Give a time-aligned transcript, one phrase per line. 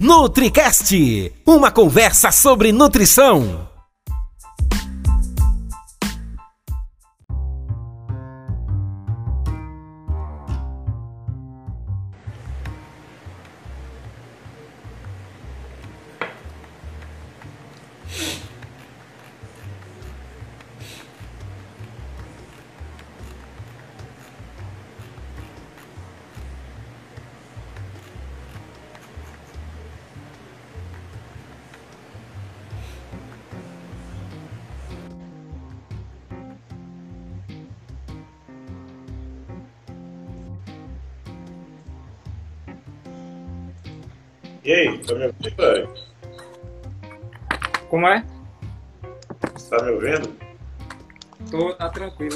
[0.00, 3.67] NutriCast uma conversa sobre nutrição.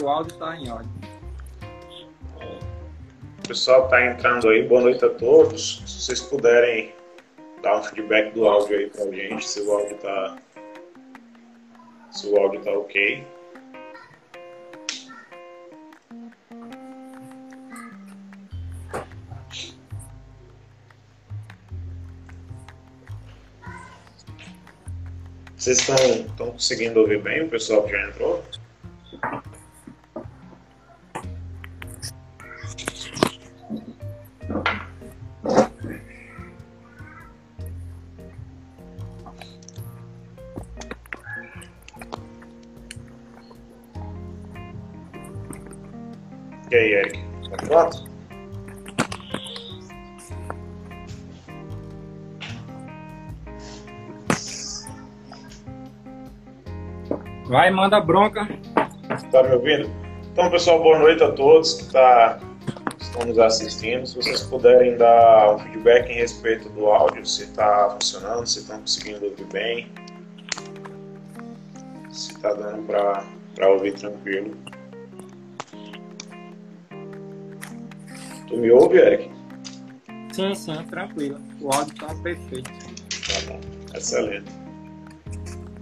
[0.02, 0.91] O áudio tá em ordem.
[3.38, 5.83] O pessoal que tá entrando aí, boa noite a todos.
[5.86, 6.94] Se vocês puderem
[7.62, 10.39] dar um feedback do áudio aí pra gente, se o áudio tá.
[12.11, 13.27] Se o áudio tá ok.
[25.56, 28.42] Vocês estão conseguindo ouvir bem o pessoal que já entrou?
[57.53, 58.48] Vai, manda bronca.
[59.31, 59.91] Tá me ouvindo?
[60.33, 62.41] Então, pessoal, boa noite a todos que tá,
[62.98, 64.06] estão nos assistindo.
[64.06, 68.81] Se vocês puderem dar um feedback em respeito do áudio, se está funcionando, se estão
[68.81, 69.93] conseguindo ouvir bem,
[72.10, 74.56] se está dando para ouvir tranquilo.
[78.48, 79.31] Tu me ouve, Eric?
[80.32, 81.38] Sim, sim, tranquilo.
[81.60, 82.71] O áudio tá perfeito.
[82.71, 83.60] Tá bom,
[83.94, 84.62] excelente.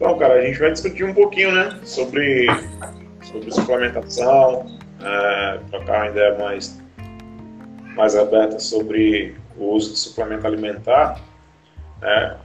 [0.00, 2.46] Então, cara, a gente vai discutir um pouquinho, né, sobre,
[3.22, 4.64] sobre suplementação,
[4.98, 6.80] é, trocar uma ideia mais,
[7.94, 11.20] mais aberta sobre o uso de suplemento alimentar,
[12.00, 12.38] né,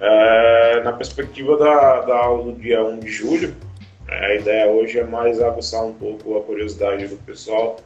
[0.00, 3.54] é, na perspectiva da, da aula do dia 1 de julho,
[4.08, 7.76] é, a ideia hoje é mais aguçar um pouco a curiosidade do pessoal,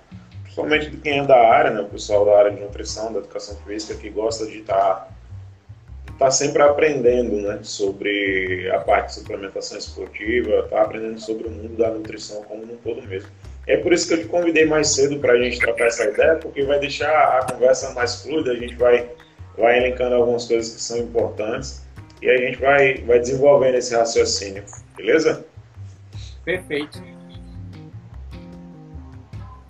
[0.44, 3.56] principalmente de quem é da área, né, o pessoal da área de nutrição, da educação
[3.66, 5.08] física, que gosta de estar tá
[6.12, 11.76] está sempre aprendendo né, sobre a parte de suplementação esportiva, está aprendendo sobre o mundo
[11.76, 13.28] da nutrição como um todo mesmo.
[13.66, 16.36] É por isso que eu te convidei mais cedo para a gente trocar essa ideia,
[16.36, 19.08] porque vai deixar a conversa mais fluida, a gente vai,
[19.56, 21.86] vai elencando algumas coisas que são importantes
[22.20, 24.64] e a gente vai, vai desenvolvendo esse raciocínio,
[24.96, 25.44] beleza?
[26.44, 27.02] Perfeito.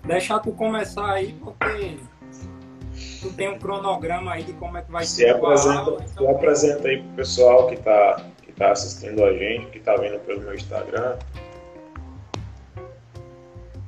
[0.05, 1.97] Deixa tu começar aí, porque
[3.23, 6.05] tu tem um cronograma aí de como é que vai ser apresenta, a aula.
[6.11, 6.29] Então...
[6.29, 10.41] apresenta aí pro pessoal que está que tá assistindo a gente, que está vendo pelo
[10.41, 11.17] meu Instagram.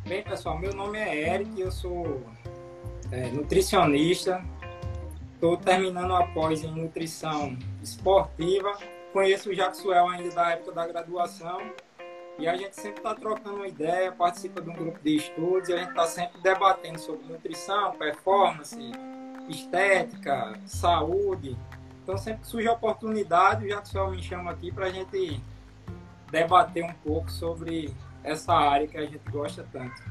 [0.07, 2.21] Bem, pessoal, meu nome é Eric, eu sou
[3.11, 4.41] é, nutricionista.
[5.33, 8.71] Estou terminando após em nutrição esportiva.
[9.11, 11.59] Conheço o Jaxuel ainda da época da graduação.
[12.37, 15.73] E a gente sempre está trocando uma ideia, participa de um grupo de estudos e
[15.73, 18.77] a gente está sempre debatendo sobre nutrição, performance,
[19.49, 21.57] estética, saúde.
[22.03, 25.41] Então, sempre que surge a oportunidade, o Jackson me chama aqui para a gente
[26.31, 30.01] debater um pouco sobre essa área que a gente gosta tanto.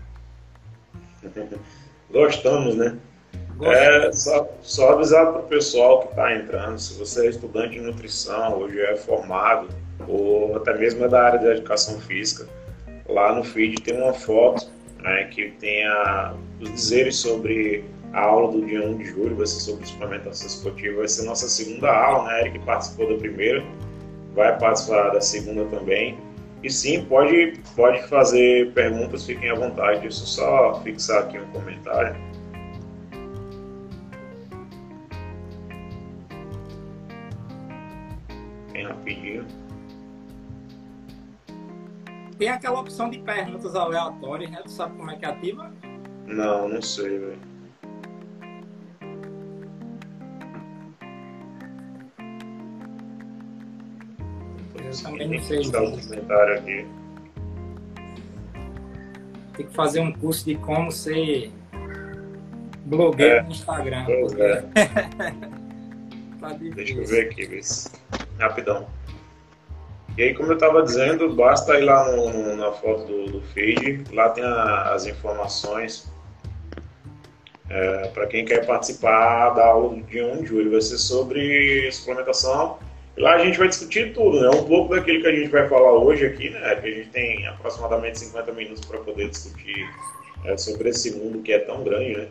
[2.11, 2.99] Gostamos, né?
[3.63, 7.81] É, só, só avisar para o pessoal que está entrando, se você é estudante de
[7.81, 9.69] nutrição, hoje é formado,
[10.09, 12.49] ou até mesmo é da área da educação física,
[13.09, 14.69] lá no feed tem uma foto
[14.99, 19.47] né, que tem a, os dizeres sobre a aula do dia 1 de julho vai
[19.47, 22.41] ser sobre suplementação esportiva, vai ser nossa segunda aula, né?
[22.43, 23.63] Eric participou da primeira,
[24.35, 26.17] vai participar da segunda também.
[26.63, 30.01] E sim, pode, pode fazer perguntas, fiquem à vontade.
[30.01, 32.17] Deixa eu só fixar aqui um comentário.
[38.73, 39.45] Bem rapidinho.
[42.39, 44.61] Tem aquela opção de perguntas aleatórias, né?
[44.63, 45.71] Tu sabe como é que ativa?
[46.27, 47.54] Não, não sei, velho.
[55.03, 55.71] Eu também não sei.
[55.71, 56.87] comentário aqui.
[59.57, 61.53] Tem que fazer um curso de como ser
[62.87, 63.43] blogueiro É.
[63.43, 64.05] no Instagram.
[64.05, 64.63] Pois é.
[66.41, 66.49] tá.
[66.75, 67.93] Deixa eu ver aqui, Luiz.
[68.39, 68.87] Rapidão.
[70.17, 73.41] E aí, como eu estava dizendo, basta ir lá no, no, na foto do, do
[73.49, 76.09] feed, lá tem a, as informações
[77.69, 80.71] é, para quem quer participar da aula dia 1 de julho.
[80.71, 82.79] Vai ser sobre suplementação.
[83.17, 84.49] Lá a gente vai discutir tudo, né?
[84.49, 86.75] Um pouco daquilo que a gente vai falar hoje aqui, né?
[86.77, 89.89] Que a gente tem aproximadamente 50 minutos para poder discutir
[90.45, 92.29] é, sobre esse mundo que é tão grande, né?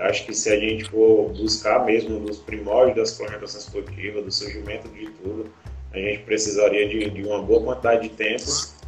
[0.00, 4.88] Acho que se a gente for buscar mesmo nos primórdios da suplementação esportiva, do surgimento
[4.88, 5.50] de tudo,
[5.92, 8.44] a gente precisaria de, de uma boa quantidade de tempo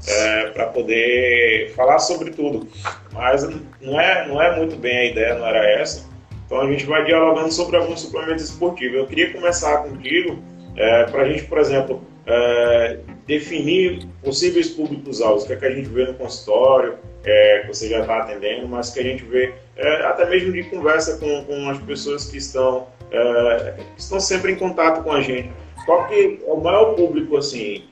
[0.08, 2.66] é, para poder falar sobre tudo.
[3.12, 3.46] Mas
[3.80, 6.04] não é, não é muito bem a ideia, não era essa.
[6.46, 8.96] Então a gente vai dialogando sobre alguns suplementos esportivos.
[8.96, 10.42] Eu queria começar contigo
[10.76, 15.88] é, para a gente, por exemplo, é, definir possíveis públicos-alvos, que, é que a gente
[15.88, 20.06] vê no consultório, é, que você já está atendendo, mas que a gente vê é,
[20.06, 25.02] até mesmo de conversa com, com as pessoas que estão, é, estão sempre em contato
[25.02, 25.50] com a gente.
[25.84, 27.84] Qual que é o maior público, assim,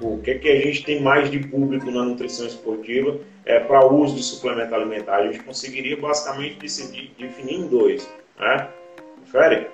[0.00, 4.16] o que, que a gente tem mais de público na nutrição esportiva é, para uso
[4.16, 5.16] de suplemento alimentar?
[5.16, 8.08] A gente conseguiria basicamente decidir, definir em dois,
[8.38, 8.68] né?
[9.20, 9.66] Confere?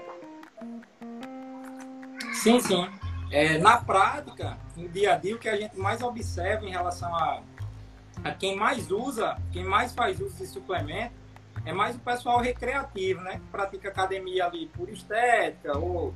[2.46, 2.88] Sim, sim.
[3.32, 7.12] É, na prática, no dia a dia, o que a gente mais observa em relação
[7.12, 7.42] a,
[8.22, 11.12] a quem mais usa, quem mais faz uso de suplemento,
[11.64, 13.40] é mais o pessoal recreativo, né?
[13.40, 16.14] Que pratica academia ali por estética ou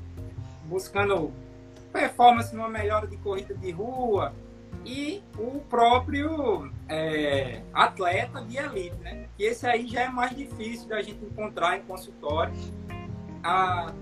[0.66, 1.32] buscando
[1.92, 4.32] performance numa melhora de corrida de rua
[4.86, 9.26] e o próprio é, atleta de elite, né?
[9.36, 12.54] Que esse aí já é mais difícil da gente encontrar em consultório.
[13.42, 13.92] A,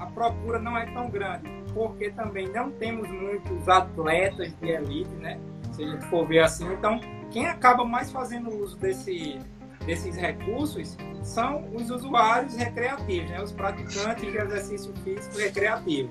[0.00, 5.38] a procura não é tão grande, porque também não temos muitos atletas de elite, né?
[5.72, 6.98] Se a gente for ver assim, então
[7.30, 9.38] quem acaba mais fazendo uso desse,
[9.84, 13.42] desses recursos são os usuários recreativos, né?
[13.42, 16.10] os praticantes de exercício físico recreativo.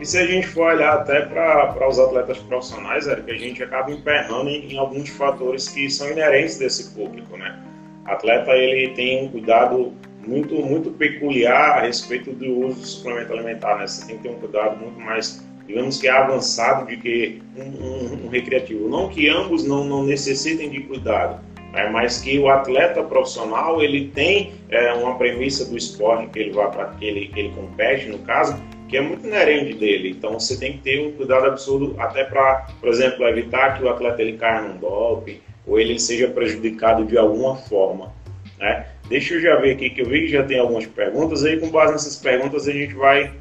[0.00, 3.90] E se a gente for olhar até para os atletas profissionais, Eric, a gente acaba
[3.90, 7.58] emperrando em, em, alguns fatores que são inerentes desse público, né?
[8.04, 9.94] Atleta ele tem um cuidado
[10.26, 13.86] muito muito peculiar a respeito do uso do suplemento alimentar, né?
[13.86, 18.26] Você tem que ter um cuidado muito mais, digamos que avançado de que um, um,
[18.26, 18.88] um recreativo.
[18.88, 21.40] Não que ambos não, não necessitem de cuidado,
[21.72, 26.52] é, mas que o atleta profissional ele tem é, uma premissa do esporte que ele
[26.52, 28.56] vai para que ele, que ele compete no caso
[28.88, 30.10] que é muito inerente dele.
[30.10, 33.88] Então você tem que ter um cuidado absurdo até para, por exemplo, evitar que o
[33.88, 38.12] atleta ele caia num golpe ou ele seja prejudicado de alguma forma.
[38.58, 38.86] Né?
[39.08, 41.70] Deixa eu já ver aqui que eu vi que já tem algumas perguntas aí com
[41.70, 43.32] base nessas perguntas a gente vai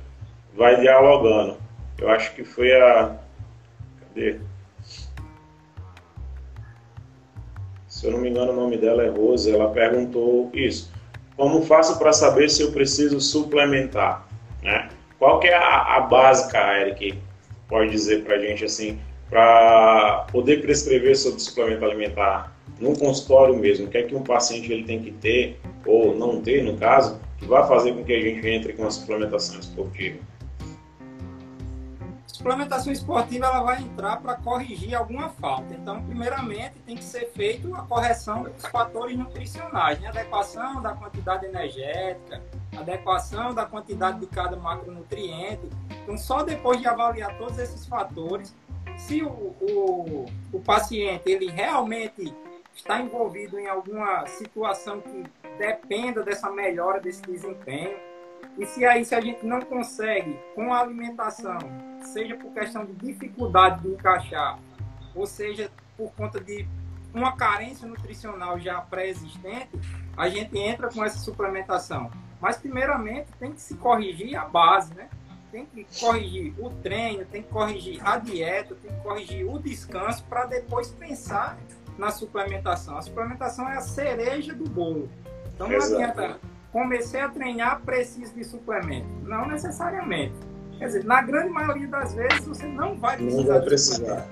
[0.53, 1.57] vai dialogando.
[1.97, 3.17] Eu acho que foi a
[3.99, 4.37] cadê?
[7.87, 10.93] Se eu não me engano o nome dela é Rose, ela perguntou isso.
[11.35, 14.27] Como faço para saber se eu preciso suplementar,
[14.61, 14.89] né?
[15.17, 17.17] Qual que é a, a básica, Eric,
[17.67, 23.87] pode dizer para a gente assim, para poder prescrever sobre suplemento alimentar no consultório mesmo?
[23.87, 27.19] O que é que um paciente ele tem que ter, ou não ter, no caso,
[27.37, 30.19] que vai fazer com que a gente entre com a suplementação esportiva?
[32.45, 35.73] suplementação esportiva ela vai entrar para corrigir alguma falta.
[35.73, 40.09] Então, primeiramente, tem que ser feita a correção dos fatores nutricionais, né?
[40.09, 42.43] adequação da quantidade energética,
[42.77, 45.67] adequação da quantidade de cada macronutriente.
[46.03, 48.53] Então, só depois de avaliar todos esses fatores,
[48.95, 52.31] se o, o, o paciente ele realmente
[52.75, 55.23] está envolvido em alguma situação que
[55.57, 57.97] dependa dessa melhora desse desempenho,
[58.57, 61.57] e se aí se a gente não consegue com a alimentação,
[62.01, 64.59] seja por questão de dificuldade de encaixar,
[65.15, 66.67] ou seja por conta de
[67.13, 69.69] uma carência nutricional já pré-existente,
[70.17, 72.11] a gente entra com essa suplementação.
[72.41, 75.09] Mas, primeiramente, tem que se corrigir a base, né?
[75.51, 80.25] Tem que corrigir o treino, tem que corrigir a dieta, tem que corrigir o descanso
[80.25, 81.57] para depois pensar
[81.97, 82.97] na suplementação.
[82.97, 85.09] A suplementação é a cereja do bolo.
[85.53, 86.39] Então, não adianta.
[86.71, 89.07] Comecei a treinar, preciso de suplemento.
[89.23, 90.33] Não necessariamente.
[90.77, 93.41] Quer dizer, na grande maioria das vezes, você não vai precisar.
[93.41, 94.27] Não vai precisar.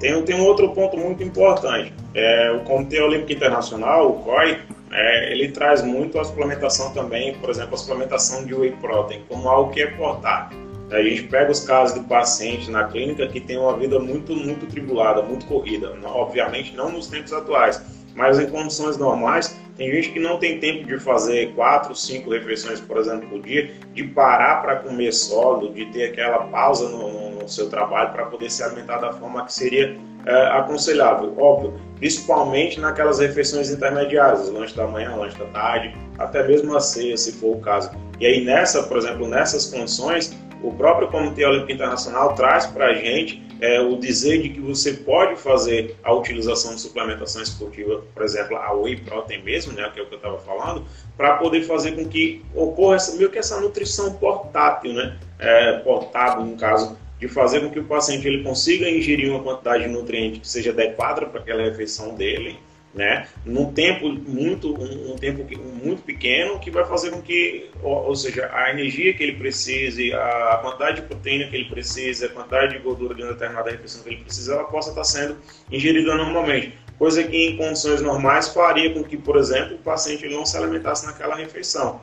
[0.00, 1.92] Tem, tem um outro ponto muito importante.
[2.14, 7.50] É, o Comitê Olímpico Internacional, o COI, é, ele traz muito a suplementação também, por
[7.50, 10.65] exemplo, a suplementação de whey protein, como algo que é portátil.
[10.90, 14.66] A gente pega os casos de pacientes na clínica que tem uma vida muito, muito
[14.66, 15.92] tribulada, muito corrida.
[16.04, 17.82] Obviamente não nos tempos atuais,
[18.14, 22.80] mas em condições normais, tem gente que não tem tempo de fazer quatro, cinco refeições,
[22.80, 27.48] por exemplo, por dia, de parar para comer sólido, de ter aquela pausa no, no
[27.48, 31.34] seu trabalho para poder se alimentar da forma que seria é, aconselhável.
[31.38, 37.16] Óbvio, principalmente naquelas refeições intermediárias, lanche da manhã, lanche da tarde, até mesmo a ceia,
[37.16, 37.90] se for o caso.
[38.18, 42.94] E aí nessa, por exemplo, nessas condições, o próprio Comitê Olímpico Internacional traz para a
[42.94, 48.22] gente é, o dizer de que você pode fazer a utilização de suplementação esportiva, por
[48.22, 50.84] exemplo, a whey protein mesmo, né, que é o que eu estava falando,
[51.16, 56.44] para poder fazer com que ocorra essa, meio que essa nutrição portátil, né, é, portável
[56.44, 60.40] no caso, de fazer com que o paciente ele consiga ingerir uma quantidade de nutrientes
[60.40, 62.58] que seja adequada para aquela refeição dele,
[62.96, 65.46] né, num tempo muito um, um, tempo
[65.84, 70.14] muito pequeno que vai fazer com que, ou, ou, seja, a energia que ele precise,
[70.14, 74.02] a quantidade de proteína que ele precisa, a quantidade de gordura de uma determinada refeição
[74.02, 75.36] que ele precisa, ela possa estar sendo
[75.70, 76.72] ingerida normalmente.
[76.98, 81.04] Coisa que em condições normais faria com que, por exemplo, o paciente não se alimentasse
[81.04, 82.00] naquela refeição,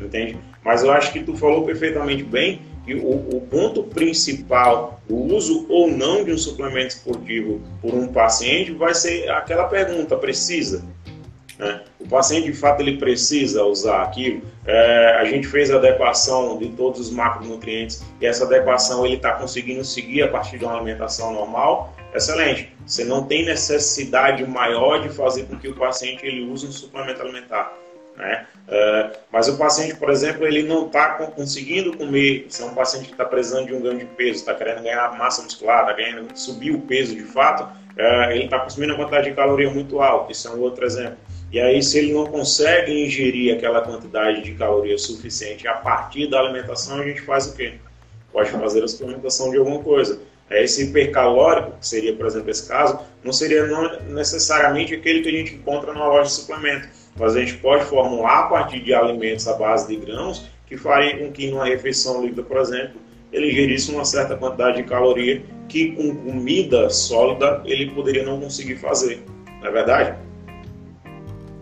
[0.00, 0.38] entende?
[0.64, 5.66] Mas eu acho que tu falou perfeitamente bem que o, o, ponto principal, o uso
[5.68, 10.84] ou não de um suplemento esportivo por um paciente vai ser aquela pergunta, precisa?
[11.58, 11.82] Né?
[11.98, 14.42] O paciente, de fato, ele precisa usar aquilo.
[14.64, 19.32] É, a gente fez a adequação de todos os macronutrientes e essa adequação ele está
[19.32, 21.92] conseguindo seguir a partir de uma alimentação normal.
[22.14, 22.72] Excelente.
[22.86, 27.20] Você não tem necessidade maior de fazer com que o paciente ele use um suplemento
[27.20, 27.76] alimentar.
[28.16, 28.46] Né?
[28.66, 33.06] Uh, mas o paciente, por exemplo, ele não está conseguindo comer, se é um paciente
[33.06, 36.36] que está precisando de um ganho de peso, está querendo ganhar massa muscular, está querendo
[36.36, 40.32] subir o peso de fato, uh, ele está consumindo uma quantidade de caloria muito alta,
[40.32, 41.18] isso é um outro exemplo.
[41.52, 46.40] E aí, se ele não consegue ingerir aquela quantidade de caloria suficiente a partir da
[46.40, 47.74] alimentação, a gente faz o quê?
[48.32, 50.20] Pode fazer a suplementação de alguma coisa.
[50.50, 53.64] É, esse hipercalórico, que seria, por exemplo, esse caso, não seria
[54.08, 58.40] necessariamente aquele que a gente encontra na loja de suplemento mas a gente pode formular
[58.40, 62.42] a partir de alimentos à base de grãos que faria com que numa refeição líquida,
[62.42, 63.00] por exemplo,
[63.32, 68.76] ele ingerisse uma certa quantidade de caloria que com comida sólida ele poderia não conseguir
[68.76, 69.24] fazer.
[69.60, 70.18] Não é verdade?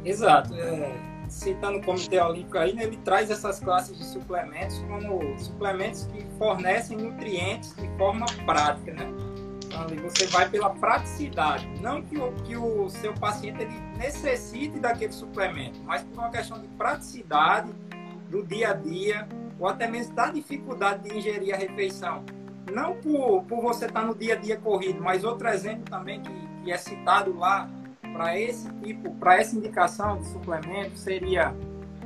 [0.04, 0.54] Exato.
[0.54, 0.90] É,
[1.28, 6.24] citando o Comitê Olímpico aí, né, ele traz essas classes de suplementos como suplementos que
[6.38, 9.12] fornecem nutrientes de forma prática, né?
[9.82, 15.12] Ali você vai pela praticidade, não que o, que o seu paciente ele necessite daquele
[15.12, 17.72] suplemento, mas por uma questão de praticidade
[18.30, 19.28] do dia a dia,
[19.58, 22.24] ou até mesmo da dificuldade de ingerir a refeição.
[22.72, 26.64] Não por, por você estar no dia a dia corrido, mas outro exemplo também que,
[26.64, 27.68] que é citado lá
[28.12, 31.54] para esse tipo, para essa indicação de suplemento seria,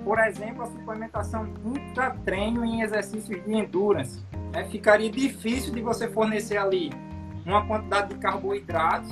[0.04, 4.22] por exemplo, a suplementação intra-treino em exercícios de endurance.
[4.52, 6.90] É, ficaria difícil de você fornecer ali
[7.48, 9.10] uma quantidade de carboidratos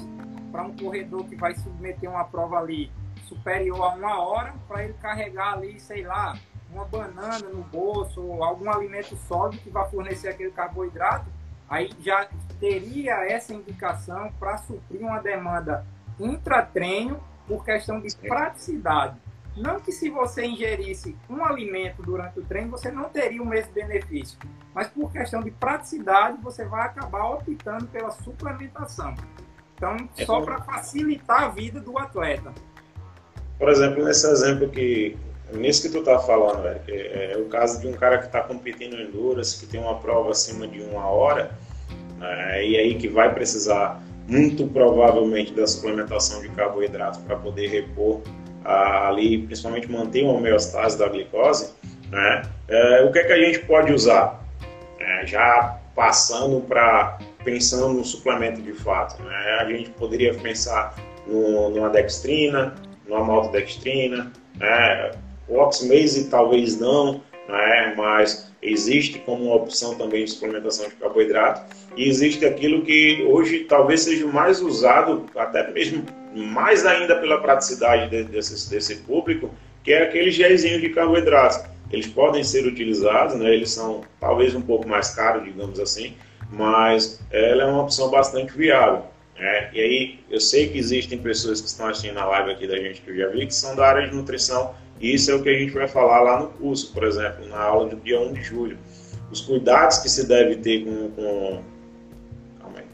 [0.53, 2.93] para um corredor que vai submeter uma prova ali
[3.25, 6.37] superior a uma hora, para ele carregar ali, sei lá,
[6.71, 11.27] uma banana no bolso ou algum alimento sólido que vai fornecer aquele carboidrato,
[11.69, 12.29] aí já
[12.61, 15.87] teria essa indicação para suprir uma demanda
[16.21, 19.17] intratreino por questão de praticidade.
[19.57, 23.73] Não que se você ingerisse um alimento durante o treino, você não teria o mesmo
[23.73, 24.39] benefício.
[24.75, 29.15] Mas por questão de praticidade, você vai acabar optando pela suplementação.
[29.75, 32.53] Então, é só para facilitar a vida do atleta.
[33.59, 35.17] Por exemplo, nesse exemplo que
[35.53, 38.43] nisso que tu tá falando, velho, que é o caso de um cara que está
[38.43, 41.57] competindo em endurance, que tem uma prova acima de uma hora,
[42.19, 48.21] né, e aí que vai precisar muito provavelmente da suplementação de carboidrato para poder repor
[48.67, 51.73] ali, principalmente manter uma homeostase da glicose,
[52.11, 52.43] né?
[52.69, 54.45] É, o que é que a gente pode usar?
[54.99, 59.59] É, já passando para pensando no suplemento de fato, né?
[59.61, 60.97] a gente poderia pensar
[61.27, 62.75] no, numa dextrina,
[63.07, 65.13] numa maltodextrina, né?
[65.49, 67.95] o oximase talvez não, né?
[67.97, 71.63] mas existe como opção também de suplementação de carboidrato
[71.97, 78.11] e existe aquilo que hoje talvez seja mais usado até mesmo mais ainda pela praticidade
[78.11, 79.51] de, desse, desse público,
[79.83, 81.69] que é aqueles gelzinhos de carboidrato.
[81.91, 83.55] Eles podem ser utilizados, né?
[83.55, 86.15] eles são talvez um pouco mais caros, digamos assim,
[86.51, 89.05] mas ela é uma opção bastante viável.
[89.39, 89.71] Né?
[89.73, 93.01] E aí, eu sei que existem pessoas que estão assistindo a live aqui da gente
[93.01, 95.59] que eu já vi, que são da área de nutrição, isso é o que a
[95.59, 98.79] gente vai falar lá no curso, por exemplo, na aula do dia 1 de julho.
[99.31, 101.11] Os cuidados que se deve ter com.
[101.11, 101.63] com...
[102.61, 102.85] Calma aí.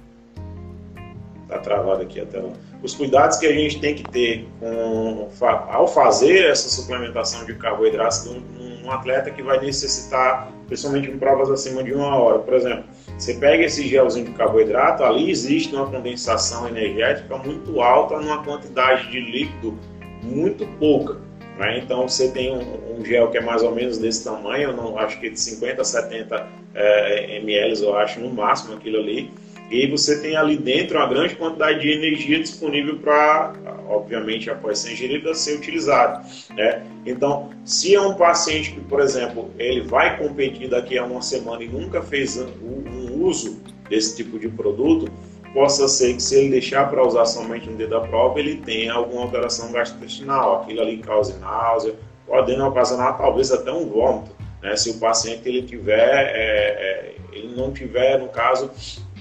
[1.45, 5.29] Está travado aqui a tela os cuidados que a gente tem que ter com,
[5.69, 11.85] ao fazer essa suplementação de carboidratos num, atleta que vai necessitar, principalmente em provas acima
[11.85, 12.41] de uma hora.
[12.41, 12.85] Por exemplo,
[13.17, 19.09] você pega esse gelzinho de carboidrato, ali existe uma condensação energética muito alta numa quantidade
[19.11, 19.79] de líquido
[20.23, 21.17] muito pouca.
[21.63, 21.79] Né?
[21.79, 24.99] Então você tem um, um, gel que é mais ou menos desse tamanho, eu não
[24.99, 29.31] acho que de 50 a 70 é, ml, eu acho no máximo aquilo ali
[29.71, 33.53] E você tem ali dentro uma grande quantidade de energia disponível para,
[33.89, 36.27] obviamente, após ser ingerida, ser utilizada.
[36.51, 36.85] Né?
[37.07, 41.63] Então, se é um paciente que, por exemplo, ele vai competir daqui a uma semana
[41.63, 45.11] e nunca fez um uso desse tipo de produto,
[45.53, 48.93] possa ser que se ele deixar para usar somente no dia da prova, ele tenha
[48.93, 51.95] alguma alteração gastrointestinal, aquilo ali cause náusea,
[52.27, 54.77] podendo ocasionar talvez até um vômito, né?
[54.77, 58.71] se o paciente ele tiver, é, é, ele não tiver, no caso,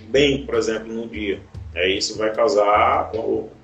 [0.08, 1.42] bem, por exemplo, no dia.
[1.74, 3.12] É, isso vai causar,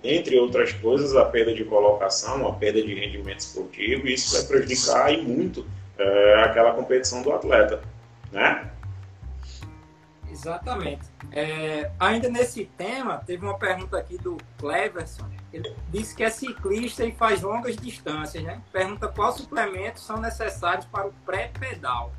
[0.01, 4.45] entre outras coisas, a perda de colocação, a perda de rendimento esportivo, e isso vai
[4.45, 5.65] prejudicar e muito
[5.97, 7.81] é, aquela competição do atleta,
[8.31, 8.71] né?
[10.37, 11.07] Exatamente.
[11.31, 15.27] É, ainda nesse tema, teve uma pergunta aqui do Cleverson.
[15.51, 18.61] Ele disse que é ciclista e faz longas distâncias, né?
[18.71, 22.11] Pergunta quais suplementos são necessários para o pré-pedal.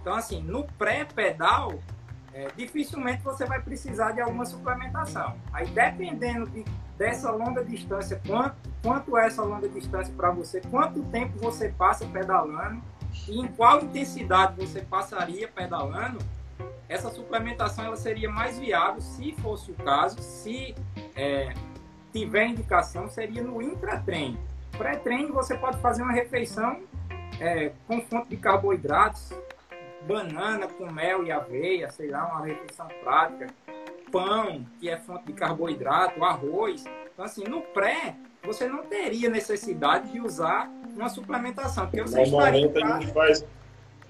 [0.00, 1.80] Então, assim, no pré-pedal,
[2.32, 5.36] é, dificilmente você vai precisar de alguma suplementação.
[5.52, 6.64] Aí, dependendo de,
[6.96, 12.06] dessa longa distância, quanto, quanto é essa longa distância para você, quanto tempo você passa
[12.06, 12.82] pedalando
[13.28, 16.18] e em qual intensidade você passaria pedalando,
[16.88, 20.74] essa suplementação ela seria mais viável, se fosse o caso, se
[21.16, 21.52] é,
[22.12, 24.38] tiver indicação, seria no intratreino.
[24.76, 26.82] Pré-treino você pode fazer uma refeição
[27.40, 29.32] é, com fonte de carboidratos,
[30.06, 33.46] banana com mel e aveia, sei lá, uma refeição prática,
[34.12, 36.84] pão, que é fonte de carboidrato, arroz.
[37.12, 42.66] Então, assim, no pré, você não teria necessidade de usar uma suplementação, porque você Normalmente
[42.66, 42.94] estaria...
[42.94, 43.44] a gente faz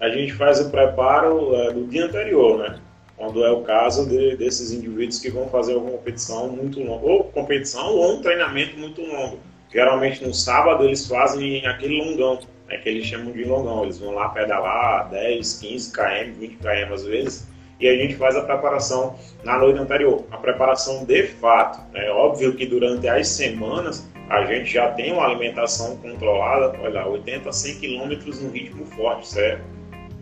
[0.01, 2.79] a gente faz o preparo é, do dia anterior, né?
[3.17, 7.25] Quando é o caso de, desses indivíduos que vão fazer uma competição muito longa, ou
[7.25, 9.39] competição ou um treinamento muito longo.
[9.73, 13.85] Geralmente no sábado eles fazem aquele longão, né, que eles chamam de longão.
[13.85, 17.49] Eles vão lá pedalar 10, 15 km, 20 km às vezes,
[17.79, 20.25] e a gente faz a preparação na noite anterior.
[20.31, 21.81] A preparação de fato.
[21.95, 27.49] É óbvio que durante as semanas a gente já tem uma alimentação controlada, olha, 80
[27.49, 29.63] a 100 km no ritmo forte, certo?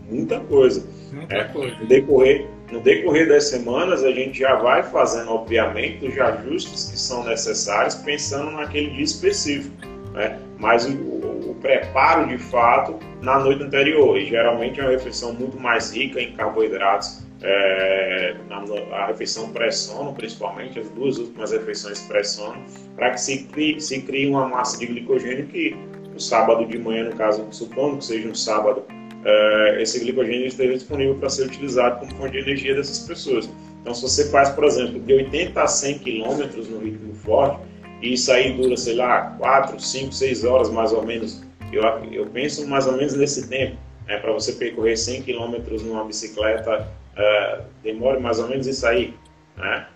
[0.09, 0.85] Muita coisa.
[1.11, 1.75] Muita é, coisa.
[1.77, 6.97] No decorrer, no decorrer das semanas, a gente já vai fazendo, obviamente, os ajustes que
[6.97, 9.75] são necessários, pensando naquele dia específico.
[10.13, 10.39] Né?
[10.57, 14.17] Mas o, o, preparo, de fato, na noite anterior.
[14.17, 17.21] E geralmente é uma refeição muito mais rica em carboidratos.
[17.45, 18.63] É, na,
[18.95, 22.63] a refeição pré-sono, principalmente, as duas últimas refeições pré-sono,
[22.95, 25.75] para que se crie, se crie uma massa de glicogênio que
[26.15, 28.85] o sábado de manhã, no caso, supondo que seja um sábado
[29.23, 33.49] uh, esse glicogênio esteja disponível para ser utilizado como fonte de energia dessas pessoas.
[33.81, 37.59] Então, se você faz, por exemplo, de 80 a 100 quilômetros no ritmo forte,
[38.01, 42.25] e isso aí dura, sei lá, 4, 5, 6 horas mais ou menos, eu, eu
[42.27, 47.63] penso mais ou menos nesse tempo, né, para você percorrer 100 quilômetros numa bicicleta, uh,
[47.81, 49.13] demora mais ou menos isso aí,
[49.57, 49.87] né?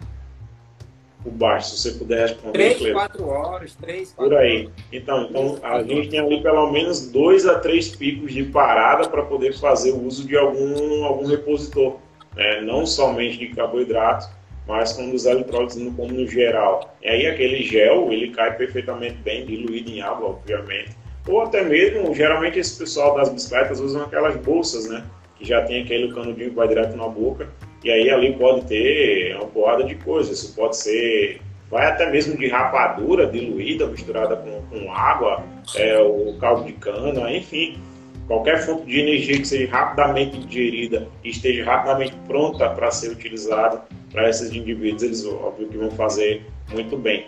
[1.23, 2.75] Por baixo, se você puder responder.
[2.75, 4.69] 3, 4 horas, 3, 4 Por aí.
[4.91, 9.23] Então, então a gente tem ali pelo menos 2 a 3 picos de parada para
[9.23, 11.97] poder fazer o uso de algum, algum repositor.
[12.36, 12.62] Né?
[12.62, 14.30] Não somente de carboidratos,
[14.67, 16.95] mas com os eletrólitos como no geral.
[17.01, 20.91] E aí aquele gel, ele cai perfeitamente bem, diluído em água, obviamente.
[21.27, 25.03] Ou até mesmo, geralmente esse pessoal das bicicletas usam aquelas bolsas, né?
[25.38, 27.49] Que já tem aquele canudinho que vai direto na boca
[27.88, 30.43] e aí ali pode ter uma porrada de coisas.
[30.43, 31.39] Isso pode ser,
[31.71, 35.41] vai até mesmo de rapadura diluída, misturada com, com água,
[35.73, 37.80] é, o caldo de cana, enfim.
[38.28, 43.82] Qualquer fonte de energia que seja rapidamente digerida e esteja rapidamente pronta para ser utilizada
[44.12, 47.28] para esses indivíduos, eles óbvio que vão fazer muito bem.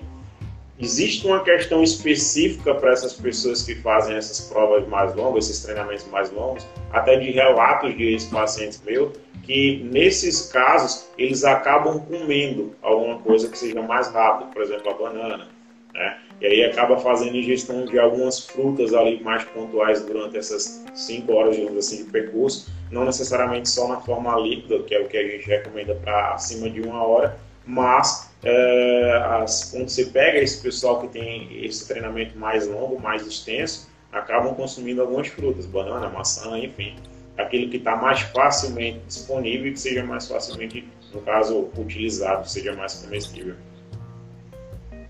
[0.79, 6.07] Existe uma questão específica para essas pessoas que fazem essas provas mais longas, esses treinamentos
[6.07, 9.11] mais longos, até de relatos de ex-pacientes meus,
[9.43, 14.93] que nesses casos eles acabam comendo alguma coisa que seja mais rápido, por exemplo, a
[14.93, 15.47] banana.
[15.93, 16.17] Né?
[16.39, 21.57] E aí acaba fazendo ingestão de algumas frutas ali mais pontuais durante essas 5 horas,
[21.57, 25.27] digamos assim, de percurso, não necessariamente só na forma líquida, que é o que a
[25.27, 27.37] gente recomenda para acima de uma hora,
[27.69, 33.25] mas é, as, quando você pega esse pessoal que tem esse treinamento mais longo, mais
[33.25, 36.95] extenso, acabam consumindo algumas frutas, banana, maçã, enfim
[37.41, 42.75] aquilo que está mais facilmente disponível e que seja mais facilmente, no caso, utilizado, seja
[42.75, 43.55] mais comestível.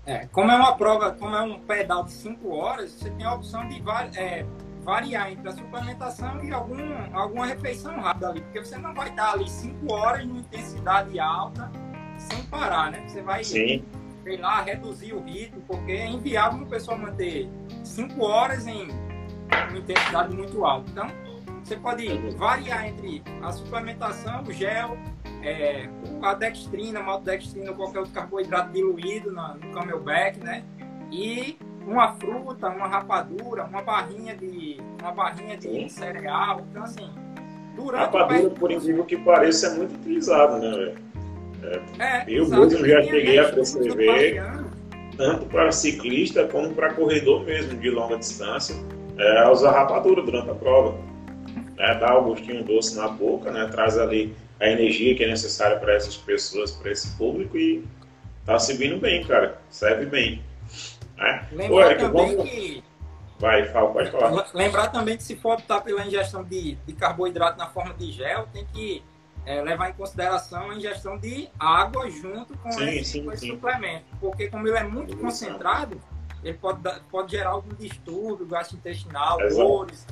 [0.06, 3.34] É, como é uma prova, como é um pedal de 5 horas, você tem a
[3.34, 3.82] opção de
[4.16, 4.46] é,
[4.82, 6.78] variar entre a suplementação e algum,
[7.12, 11.70] alguma refeição rápida ali, porque você não vai estar ali 5 horas em intensidade alta
[12.20, 13.02] sem parar, né?
[13.06, 13.84] Você vai, Sim.
[14.22, 17.48] sei lá, reduzir o ritmo, porque é inviável uma pessoa manter
[17.84, 20.90] 5 horas em uma intensidade muito alta.
[20.90, 21.06] Então,
[21.62, 22.06] você pode
[22.36, 24.96] variar entre a suplementação, o gel
[25.42, 25.88] é,
[26.22, 30.64] a dextrina, maltodextrina ou qualquer outro carboidrato diluído no, no camelback, né?
[31.10, 36.60] E uma fruta, uma rapadura, uma barrinha de, uma barrinha de cereal.
[36.70, 37.10] Então, assim,
[37.74, 41.09] durante rapadura, o por incrível que pareça, é muito utilizado, né, velho?
[41.62, 44.42] É, é, eu mesmo já cheguei a prescrever
[45.16, 48.74] tanto para ciclista como para corredor mesmo de longa distância,
[49.18, 50.98] é, usar rapadura durante a prova.
[51.78, 55.78] É, dá o gostinho doce na boca, né, traz ali a energia que é necessária
[55.78, 57.84] para essas pessoas, para esse público e
[58.44, 59.58] tá servindo bem, cara.
[59.70, 60.42] Serve bem.
[61.16, 61.48] Né?
[61.52, 62.50] Lembrar Eric, também vamos...
[62.50, 62.84] que.
[63.38, 64.50] Vai, fala, pode falar.
[64.52, 68.46] Lembrar também que se for optar pela ingestão de, de carboidrato na forma de gel,
[68.52, 69.02] tem que
[69.46, 73.46] é, levar em consideração a ingestão de água junto com, sim, esse, sim, com esse
[73.46, 74.04] suplemento.
[74.20, 76.00] Porque como ele é muito concentrado,
[76.42, 80.06] ele pode, pode gerar algum distúrbio gastrointestinal, dores,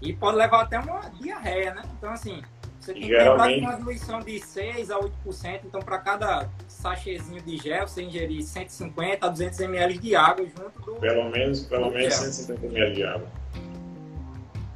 [0.00, 1.82] e pode levar até uma diarreia, né?
[1.96, 2.42] Então, assim,
[2.86, 7.56] você tem que lembrar uma diluição de 6 a 8%, então para cada sachêzinho de
[7.56, 11.00] gel, você ingerir 150 a 200 ml de água junto do.
[11.00, 13.28] Pelo menos, pelo menos 150 ml de água.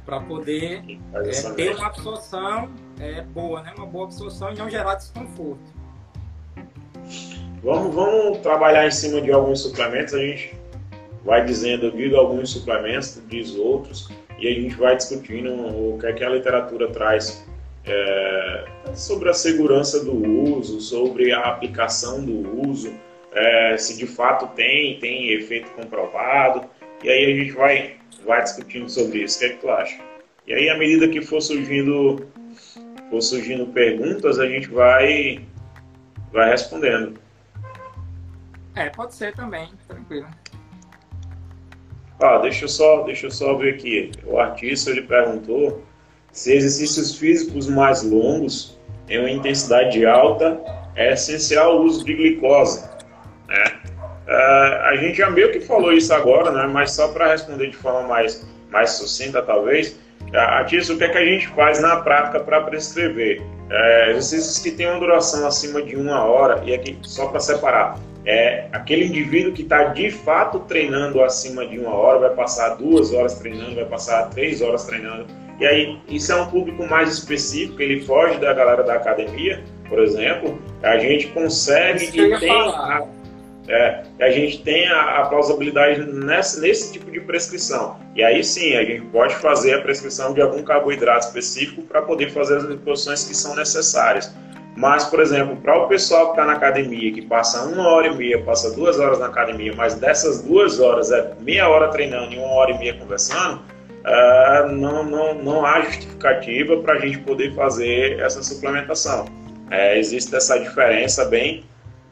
[0.05, 3.73] Para poder é, ter uma absorção é, boa, né?
[3.77, 5.81] Uma boa absorção e não gerar desconforto.
[7.63, 10.13] Vamos, vamos trabalhar em cima de alguns suplementos.
[10.13, 10.55] A gente
[11.23, 16.07] vai dizendo, eu digo alguns suplementos, diz outros, e a gente vai discutindo o que,
[16.07, 17.45] é que a literatura traz
[17.85, 22.93] é, sobre a segurança do uso, sobre a aplicação do uso,
[23.33, 26.67] é, se de fato tem, tem efeito comprovado,
[27.03, 29.37] e aí a gente vai, vai discutindo sobre isso.
[29.37, 29.99] O que, é que tu acha?
[30.47, 32.27] E aí, à medida que for surgindo,
[33.11, 35.45] for surgindo perguntas, a gente vai,
[36.31, 37.19] vai respondendo.
[38.73, 40.27] É, pode ser também, tranquilo.
[42.21, 44.11] Ah, deixa eu só, deixa eu só ver aqui.
[44.25, 45.83] O artista ele perguntou
[46.31, 50.61] se exercícios físicos mais longos, em uma intensidade alta,
[50.95, 52.87] é essencial o uso de glicose.
[53.49, 53.81] Né?
[54.25, 56.65] Uh, a gente já meio que falou isso agora, né?
[56.71, 59.99] mas só para responder de forma mais, mais sucinta, talvez.
[60.33, 63.41] Artista, o que é que a gente faz na prática para prescrever?
[63.69, 67.97] É, exercícios que têm uma duração acima de uma hora, e aqui só para separar,
[68.25, 73.13] é aquele indivíduo que está de fato treinando acima de uma hora, vai passar duas
[73.13, 75.25] horas treinando, vai passar três horas treinando,
[75.61, 79.99] e aí, isso é um público mais específico, ele foge da galera da academia, por
[79.99, 80.59] exemplo.
[80.81, 83.05] A gente consegue e tem a,
[83.67, 87.99] é, a gente tem a, a plausibilidade nesse, nesse tipo de prescrição.
[88.15, 92.31] E aí sim, a gente pode fazer a prescrição de algum carboidrato específico para poder
[92.31, 94.33] fazer as reposições que são necessárias.
[94.75, 98.15] Mas, por exemplo, para o pessoal que está na academia, que passa uma hora e
[98.15, 102.37] meia, passa duas horas na academia, mas dessas duas horas é meia hora treinando e
[102.37, 107.53] uma hora e meia conversando, uh, não, não, não há justificativa para a gente poder
[107.53, 109.25] fazer essa suplementação.
[109.69, 111.65] É, existe essa diferença bem,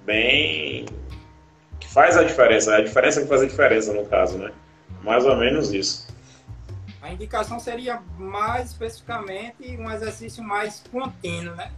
[0.05, 0.85] bem
[1.89, 4.51] faz a diferença, a diferença que faz a diferença no caso, né?
[5.03, 6.07] Mais ou menos isso.
[7.01, 11.71] A indicação seria mais especificamente um exercício mais contínuo, né?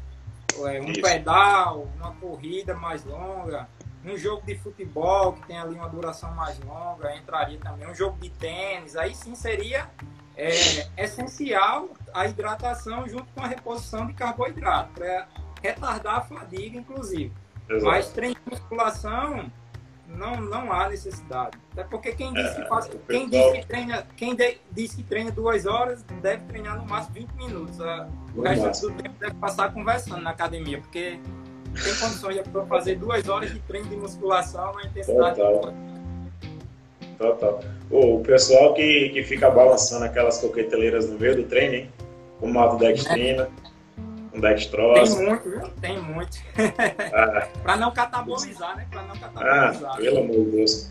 [0.66, 1.02] É, um isso.
[1.02, 3.70] pedal, uma corrida mais longa,
[4.04, 7.88] um jogo de futebol que tem ali uma duração mais longa, entraria também.
[7.88, 9.90] Um jogo de tênis, aí sim seria
[10.36, 10.50] é,
[10.98, 15.28] essencial a hidratação junto com a reposição de carboidrato, para
[15.62, 17.32] retardar a fadiga, inclusive.
[17.70, 17.86] Exato.
[17.86, 19.50] Mas treino de musculação
[20.16, 21.58] não, não há necessidade.
[21.72, 25.32] Até porque quem diz que, faz, quem diz que treina, quem de, diz que treina
[25.32, 27.78] duas horas deve treinar no máximo 20 minutos.
[28.36, 31.20] O resto do tempo deve passar conversando na academia, porque
[31.84, 35.74] tem condições de fazer duas horas de treino de musculação na intensidade Total.
[37.18, 37.60] Total.
[37.90, 41.90] Oh, o pessoal que, que fica balançando aquelas coqueteleiras no meio do treino, hein?
[42.40, 43.71] Com maltodextrina, com
[44.42, 45.16] dextrose.
[45.16, 45.62] Tem muito, viu?
[45.82, 46.38] Tem muito.
[47.14, 47.48] Ah.
[47.64, 48.88] para não catabolizar, né?
[48.90, 49.94] Para não catabolizar.
[49.94, 50.90] Ah, pelo amor de Deus.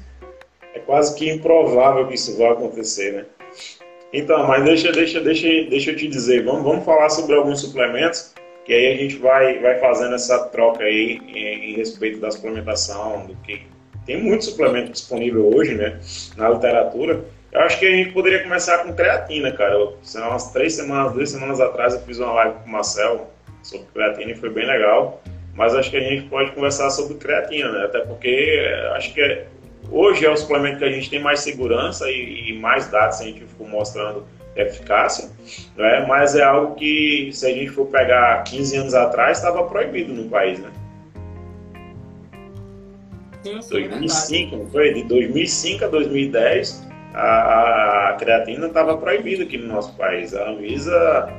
[0.74, 3.26] É quase que improvável que isso vá acontecer, né?
[4.12, 8.34] Então, mas deixa, deixa, deixa, deixa eu te dizer, vamos, vamos falar sobre alguns suplementos
[8.64, 13.26] que aí a gente vai, vai fazendo essa troca aí em, em respeito da suplementação,
[13.26, 13.66] do que
[14.06, 15.98] tem muito suplemento disponível hoje, né,
[16.36, 17.24] na literatura.
[17.52, 19.74] Eu acho que a gente poderia começar com creatina, cara.
[19.74, 22.72] Eu, sei lá, umas três semanas, duas semanas atrás eu fiz uma live com o
[22.72, 23.30] Marcel
[23.62, 25.22] sobre creatina e foi bem legal.
[25.54, 27.84] Mas acho que a gente pode conversar sobre creatina, né?
[27.84, 29.46] Até porque eh, acho que é,
[29.90, 33.68] hoje é o suplemento que a gente tem mais segurança e, e mais dados científicos
[33.68, 34.24] mostrando
[34.56, 35.30] eficácia,
[35.76, 36.04] né?
[36.08, 40.28] mas é algo que, se a gente for pegar 15 anos atrás, estava proibido no
[40.28, 40.70] país, né?
[43.42, 44.92] Sim, sim, 2005, é não foi?
[44.92, 50.34] De 2005 a 2010, a, a creatina estava proibida aqui no nosso país.
[50.34, 51.32] A Anvisa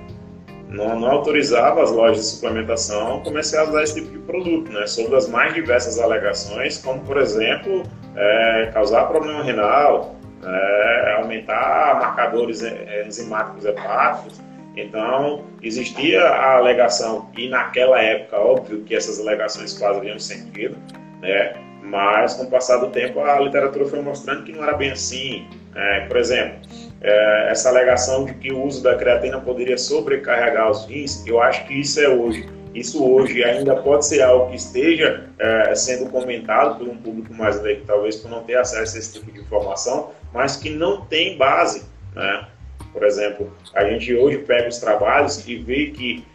[0.71, 4.87] não, não, autorizava as lojas de suplementação a comercializar esse tipo de produto, né?
[4.87, 7.83] Sobre as mais diversas alegações, como por exemplo,
[8.15, 12.63] é, causar problema renal, é, aumentar marcadores
[13.05, 14.41] enzimáticos hepáticos.
[14.75, 20.77] Então, existia a alegação, e naquela época, óbvio que essas alegações faziam sentido,
[21.21, 21.53] né?
[21.83, 25.47] mas com o passar do tempo a literatura foi mostrando que não era bem assim.
[25.75, 26.61] É, por exemplo,
[27.01, 31.65] é, essa alegação de que o uso da creatina poderia sobrecarregar os rins, eu acho
[31.65, 32.47] que isso é hoje.
[32.73, 37.61] Isso hoje ainda pode ser algo que esteja é, sendo comentado por um público mais
[37.61, 41.37] leigo, talvez por não ter acesso a esse tipo de informação, mas que não tem
[41.37, 41.85] base.
[42.15, 42.47] Né?
[42.93, 46.25] Por exemplo, a gente hoje pega os trabalhos e vê que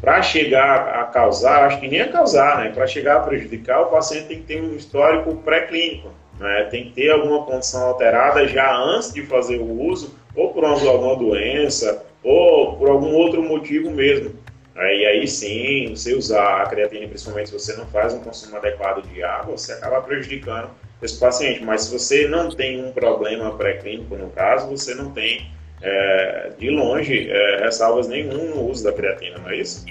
[0.00, 2.70] para chegar a causar, acho que nem a causar, né?
[2.70, 6.64] Para chegar a prejudicar, o paciente tem que ter um histórico pré-clínico, né?
[6.70, 11.14] Tem que ter alguma condição alterada já antes de fazer o uso, ou por alguma
[11.14, 14.34] doença, ou por algum outro motivo mesmo.
[14.74, 19.02] E aí sim, você usar a creatina, principalmente se você não faz um consumo adequado
[19.02, 20.70] de água, você acaba prejudicando
[21.02, 21.62] esse paciente.
[21.62, 25.50] Mas se você não tem um problema pré-clínico, no caso, você não tem
[25.82, 29.84] é, de longe, é, ressalvas nenhum no uso da creatina, não é isso?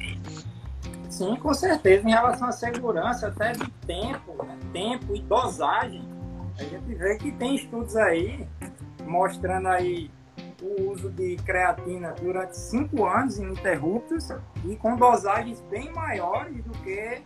[1.09, 2.07] Sim, com certeza.
[2.07, 4.57] Em relação à segurança, até de tempo, né?
[4.73, 6.01] tempo e dosagem,
[6.59, 8.47] a gente vê que tem estudos aí
[9.05, 10.11] mostrando aí
[10.61, 14.29] o uso de creatina durante cinco anos ininterruptos
[14.65, 17.21] e com dosagens bem maiores do que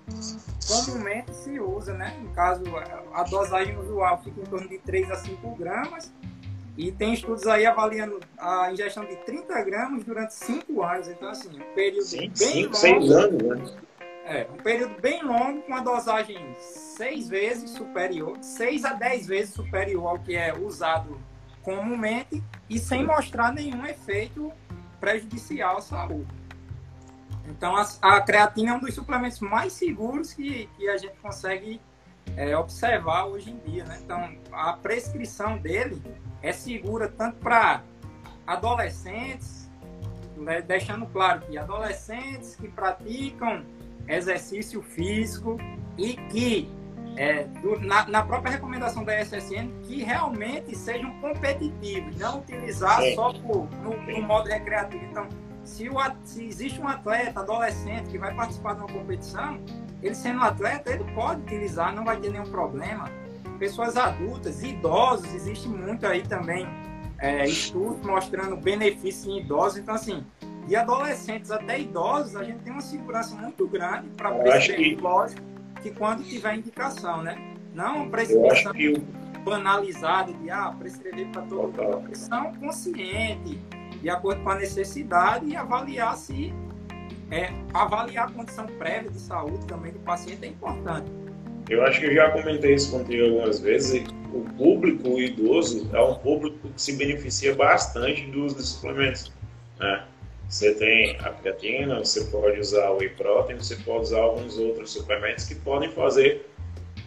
[0.67, 2.15] comumente se usa, né?
[2.22, 2.63] No caso,
[3.12, 6.13] a dosagem usual fica em torno de 3 a 5 gramas
[6.78, 11.08] e tem estudos aí avaliando a ingestão de 30 gramas durante 5 anos.
[11.08, 12.76] Então, assim, um período bem cinco, longo.
[12.76, 13.78] 6 anos, né?
[14.25, 19.53] É, um período bem longo, com a dosagem 6 vezes superior, 6 a 10 vezes
[19.53, 21.19] superior ao que é usado
[21.62, 24.51] comumente e sem mostrar nenhum efeito
[24.99, 26.27] prejudicial à saúde.
[27.49, 31.81] Então, a, a creatina é um dos suplementos mais seguros que, que a gente consegue
[32.38, 33.83] é, observar hoje em dia.
[33.83, 33.99] Né?
[34.01, 36.01] Então, a prescrição dele
[36.41, 37.83] é segura tanto para
[38.47, 39.69] adolescentes,
[40.38, 43.65] né, deixando claro que adolescentes que praticam
[44.07, 45.57] exercício físico
[45.97, 46.69] e que
[47.15, 53.15] é, do, na, na, própria recomendação da SSN que realmente sejam competitivos, não utilizar Sim.
[53.15, 55.05] só por, no, no, modo recreativo.
[55.05, 55.27] Então,
[55.63, 59.59] se, o, se existe um atleta adolescente que vai participar de uma competição,
[60.01, 63.09] ele sendo um atleta, ele pode utilizar, não vai ter nenhum problema
[63.63, 66.67] pessoas adultas, idosos, existe muito aí também
[67.17, 69.77] é, estudos mostrando benefícios em idosos.
[69.77, 70.25] Então, assim,
[70.67, 75.02] de adolescentes até idosos, a gente tem uma segurança muito grande para prescrever, que...
[75.02, 75.41] lógico,
[75.82, 77.38] que quando tiver indicação, né?
[77.73, 78.97] Não prescrição que...
[79.43, 82.02] banalizada de ah, prescrever para todo mundo.
[82.04, 83.60] Prescrição consciente,
[84.02, 86.54] de acordo com a necessidade e avaliar se
[87.32, 91.12] é, avaliar a condição prévia de saúde também do paciente é importante.
[91.69, 94.08] Eu acho que eu já comentei isso contigo algumas vezes.
[94.34, 99.32] O público idoso é um público que se beneficia bastante do uso de suplementos.
[99.80, 100.04] Né?
[100.49, 104.91] Você tem a creatina, você pode usar o whey protein, você pode usar alguns outros
[104.91, 106.45] suplementos que podem fazer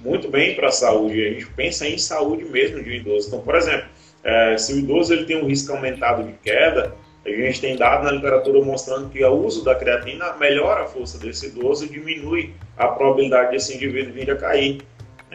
[0.01, 1.25] muito bem para a saúde.
[1.25, 3.29] A gente pensa em saúde mesmo de um idoso.
[3.29, 3.87] Então, por exemplo,
[4.25, 6.95] é, se o idoso ele tem um risco aumentado de queda,
[7.25, 11.19] a gente tem dado na literatura mostrando que o uso da creatina melhora a força
[11.19, 14.81] desse idoso e diminui a probabilidade desse indivíduo vir a cair.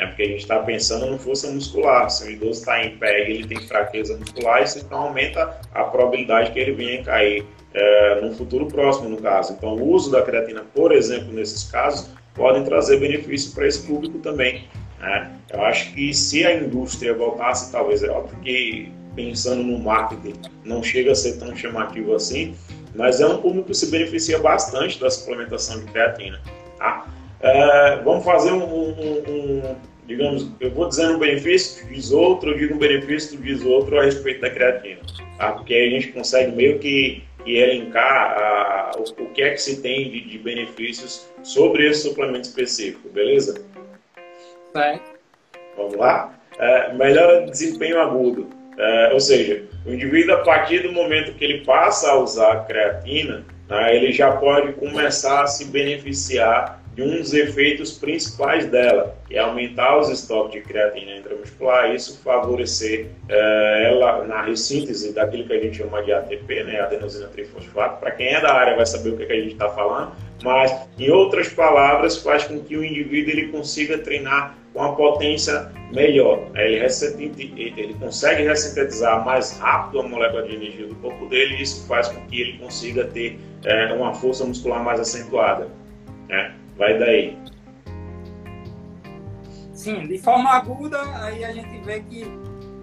[0.01, 0.07] Né?
[0.07, 2.09] Porque a gente está pensando em força muscular.
[2.09, 5.83] Se o idoso está em pé e ele tem fraqueza muscular, isso então aumenta a
[5.83, 9.53] probabilidade que ele venha cair é, no futuro próximo, no caso.
[9.53, 14.17] Então, o uso da creatina, por exemplo, nesses casos, podem trazer benefício para esse público
[14.19, 14.67] também.
[14.99, 15.31] Né?
[15.53, 20.33] Eu acho que se a indústria voltasse, talvez, é óbvio que pensando no marketing,
[20.63, 22.55] não chega a ser tão chamativo assim,
[22.95, 26.39] mas é um público que se beneficia bastante da suplementação de creatina.
[26.77, 27.05] Tá?
[27.41, 29.75] É, vamos fazer um, um, um,
[30.11, 34.03] digamos, eu vou dizendo um benefício, diz outro, eu digo um benefício, diz outro a
[34.03, 34.99] respeito da creatina,
[35.37, 35.53] tá?
[35.53, 39.61] porque aí a gente consegue meio que, que elencar a, o, o, que é que
[39.61, 43.63] se tem de, de benefícios sobre esse suplemento específico, beleza?
[44.73, 45.11] Certo.
[45.77, 46.37] Vamos lá?
[46.59, 48.47] É, melhora desempenho agudo.
[48.77, 52.59] É, ou seja, o indivíduo, a partir do momento que ele passa a usar a
[52.65, 59.15] creatina, né, ele já pode começar a se beneficiar de um dos efeitos principais dela,
[59.27, 65.47] que é aumentar os estoques de creatina intramuscular, isso favorecer é, ela na ressíntese daquilo
[65.47, 67.99] que a gente chama de ATP, né, adenosina trifosfato.
[68.01, 70.11] Para quem é da área vai saber o que, é que a gente está falando,
[70.43, 75.71] mas em outras palavras faz com que o indivíduo ele consiga treinar com a potência
[75.93, 76.47] melhor.
[76.55, 76.77] Ele,
[77.77, 82.07] ele consegue ressintetizar mais rápido a molécula de energia do corpo dele e isso faz
[82.09, 85.69] com que ele consiga ter é, uma força muscular mais acentuada.
[86.27, 86.53] Né?
[86.81, 87.37] Vai daí.
[89.71, 92.25] Sim, de forma aguda, aí a gente vê que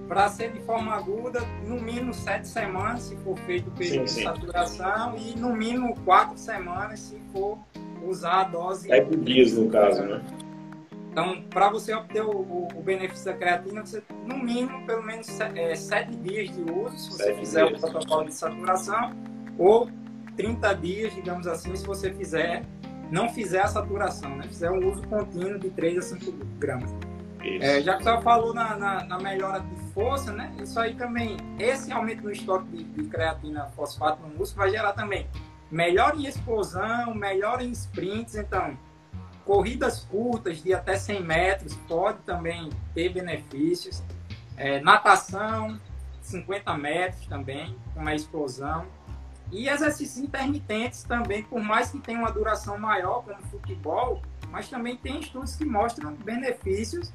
[0.07, 4.21] para ser de forma aguda, no mínimo sete semanas, se for feito o período sim,
[4.21, 7.59] de saturação, e no mínimo quatro semanas, se for
[8.07, 8.87] usar a dose.
[8.87, 10.23] Sete dias, no caso, né?
[11.11, 15.29] Então, para você obter o, o, o, benefício da creatina, você, no mínimo, pelo menos
[15.41, 17.83] é, sete dias de uso, se você sete fizer dias.
[17.83, 19.13] o protocolo de saturação,
[19.59, 19.91] ou
[20.37, 22.63] 30 dias, digamos assim, se você fizer
[23.11, 24.45] não fizer a saturação, né?
[24.47, 26.95] fizer um uso contínuo de 3 a 5 gramas.
[27.41, 30.53] É, já que você falou na, na, na, melhora de força, né?
[30.61, 34.93] Isso aí também, esse aumento no estoque de, de creatina fosfato no músculo vai gerar
[34.93, 35.27] também
[35.71, 38.77] melhor em explosão, melhor em sprints, então
[39.45, 44.03] corridas curtas de até 100 metros pode também ter benefícios.
[44.57, 45.81] É, natação,
[46.21, 48.87] 50 metros também, com uma explosão.
[49.51, 54.97] E exercícios intermitentes também, por mais que tenha uma duração maior, como futebol, mas também
[54.97, 57.13] tem estudos que mostram benefícios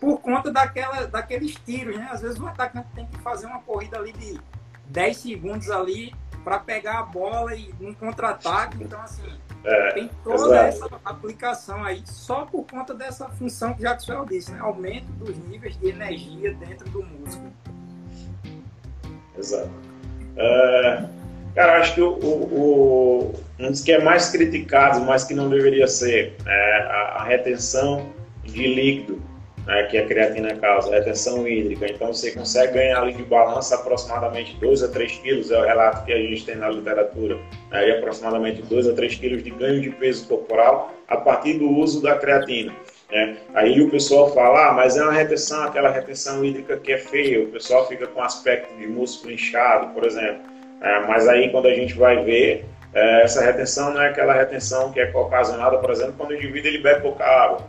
[0.00, 2.08] por conta daquela, daqueles tiros, né?
[2.10, 4.40] Às vezes o atacante tem que fazer uma corrida ali de
[4.86, 8.82] 10 segundos ali para pegar a bola e um contra-ataque.
[8.82, 10.86] Então, assim, é, tem toda exato.
[10.86, 14.60] essa aplicação aí só por conta dessa função que Jackson disse, né?
[14.60, 17.52] Aumento dos níveis de energia dentro do músculo.
[19.36, 19.70] Exato.
[20.36, 21.23] Uh
[21.54, 25.86] Cara, acho que o, o, um dos que é mais criticado, mas que não deveria
[25.86, 28.12] ser, é a, a retenção
[28.42, 29.22] de líquido,
[29.66, 31.86] né, que a creatina causa, a retenção hídrica.
[31.86, 36.04] Então você consegue ganhar ali de balança aproximadamente 2 a 3 quilos, é o relato
[36.04, 37.38] que a gente tem na literatura,
[37.70, 42.02] né, aproximadamente 2 a 3 quilos de ganho de peso corporal a partir do uso
[42.02, 42.74] da creatina.
[43.10, 43.36] Né?
[43.54, 47.44] Aí o pessoal fala, ah, mas é uma retenção, aquela retenção hídrica que é feia,
[47.44, 50.53] o pessoal fica com aspecto de músculo inchado, por exemplo.
[50.84, 54.92] É, mas aí quando a gente vai ver, é, essa retenção não é aquela retenção
[54.92, 57.62] que é ocasionada, por exemplo, quando o indivíduo ele bebe pouca água.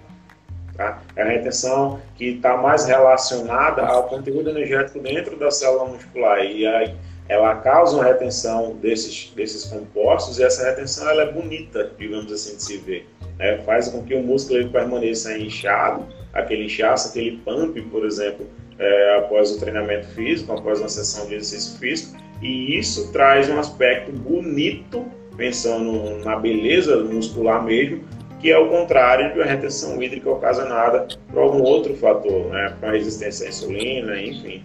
[0.76, 1.02] Tá?
[1.16, 6.44] É a retenção que está mais relacionada ao conteúdo energético dentro da célula muscular.
[6.44, 6.94] E aí
[7.30, 12.58] ela causa uma retenção desses, desses compostos e essa retenção ela é bonita, digamos assim,
[12.58, 13.08] de se ver.
[13.40, 18.46] É, faz com que o músculo ele permaneça inchado, aquele inchaço, aquele pump, por exemplo,
[18.78, 23.60] é, após o treinamento físico, após uma sessão de exercício físico, e isso traz um
[23.60, 25.06] aspecto bonito,
[25.38, 28.04] pensando na beleza muscular mesmo,
[28.40, 32.76] que é o contrário de uma retenção hídrica ocasionada por algum outro fator, né?
[32.80, 34.64] Com a resistência à insulina, enfim.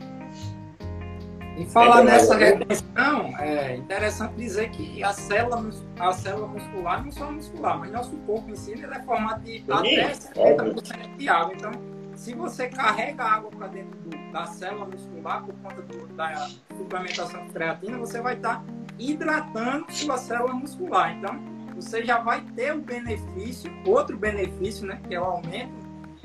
[1.56, 7.30] E falar nessa retenção, é interessante dizer que a célula, a célula muscular, não só
[7.30, 11.54] muscular, mas nosso corpo em si ele é formado de Sim, até 70% de água.
[11.54, 11.72] Então,
[12.20, 17.46] se você carrega água para dentro do, da célula muscular por conta do, da suplementação
[17.46, 18.64] de creatina, você vai estar tá
[18.98, 21.16] hidratando sua célula muscular.
[21.16, 21.40] Então,
[21.74, 25.72] você já vai ter o benefício, outro benefício, né, que é o aumento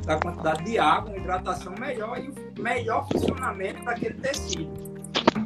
[0.05, 4.69] da quantidade de água, uma hidratação melhor e o melhor funcionamento daquele tecido.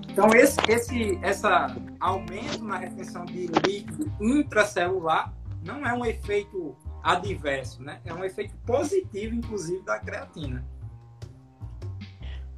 [0.10, 5.32] Então, esse, esse essa aumento na retenção de líquido intracelular
[5.64, 8.00] não é um efeito adverso, né?
[8.06, 10.64] É um efeito positivo, inclusive, da creatina.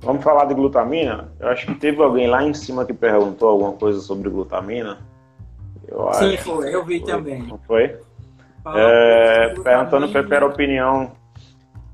[0.01, 1.31] Vamos falar de glutamina?
[1.39, 4.97] Eu acho que teve alguém lá em cima que perguntou alguma coisa sobre glutamina.
[5.87, 7.07] Eu Sim, acho foi, eu vi foi.
[7.11, 7.43] também.
[7.43, 7.99] Não foi?
[8.75, 11.11] É, perguntando qual era a opinião,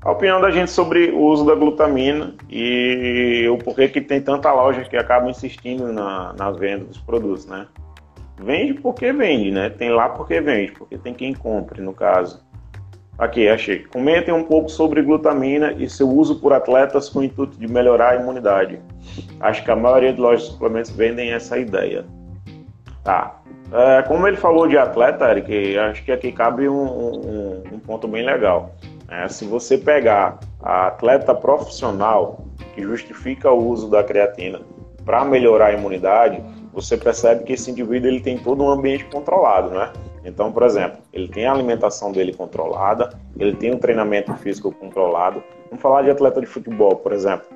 [0.02, 4.52] a opinião da gente sobre o uso da glutamina e o porquê que tem tanta
[4.52, 7.66] loja que acaba insistindo na, na venda dos produtos, né?
[8.40, 9.68] Vende porque vende, né?
[9.70, 12.46] Tem lá porque vende, porque tem quem compre, no caso.
[13.18, 13.80] Aqui, achei.
[13.80, 18.10] Comentem um pouco sobre glutamina e seu uso por atletas com o intuito de melhorar
[18.10, 18.80] a imunidade.
[19.40, 22.04] Acho que a maioria de lojas de suplementos vendem essa ideia.
[23.02, 23.40] Tá.
[23.72, 28.06] É, como ele falou de atleta, Eric, acho que aqui cabe um, um, um ponto
[28.06, 28.72] bem legal.
[29.10, 34.60] É, se você pegar a atleta profissional que justifica o uso da creatina
[35.04, 36.40] para melhorar a imunidade,
[36.80, 39.92] você percebe que esse indivíduo ele tem todo um ambiente controlado, né?
[40.24, 45.42] Então, por exemplo, ele tem a alimentação dele controlada, ele tem um treinamento físico controlado.
[45.70, 47.48] Vamos falar de atleta de futebol, por exemplo.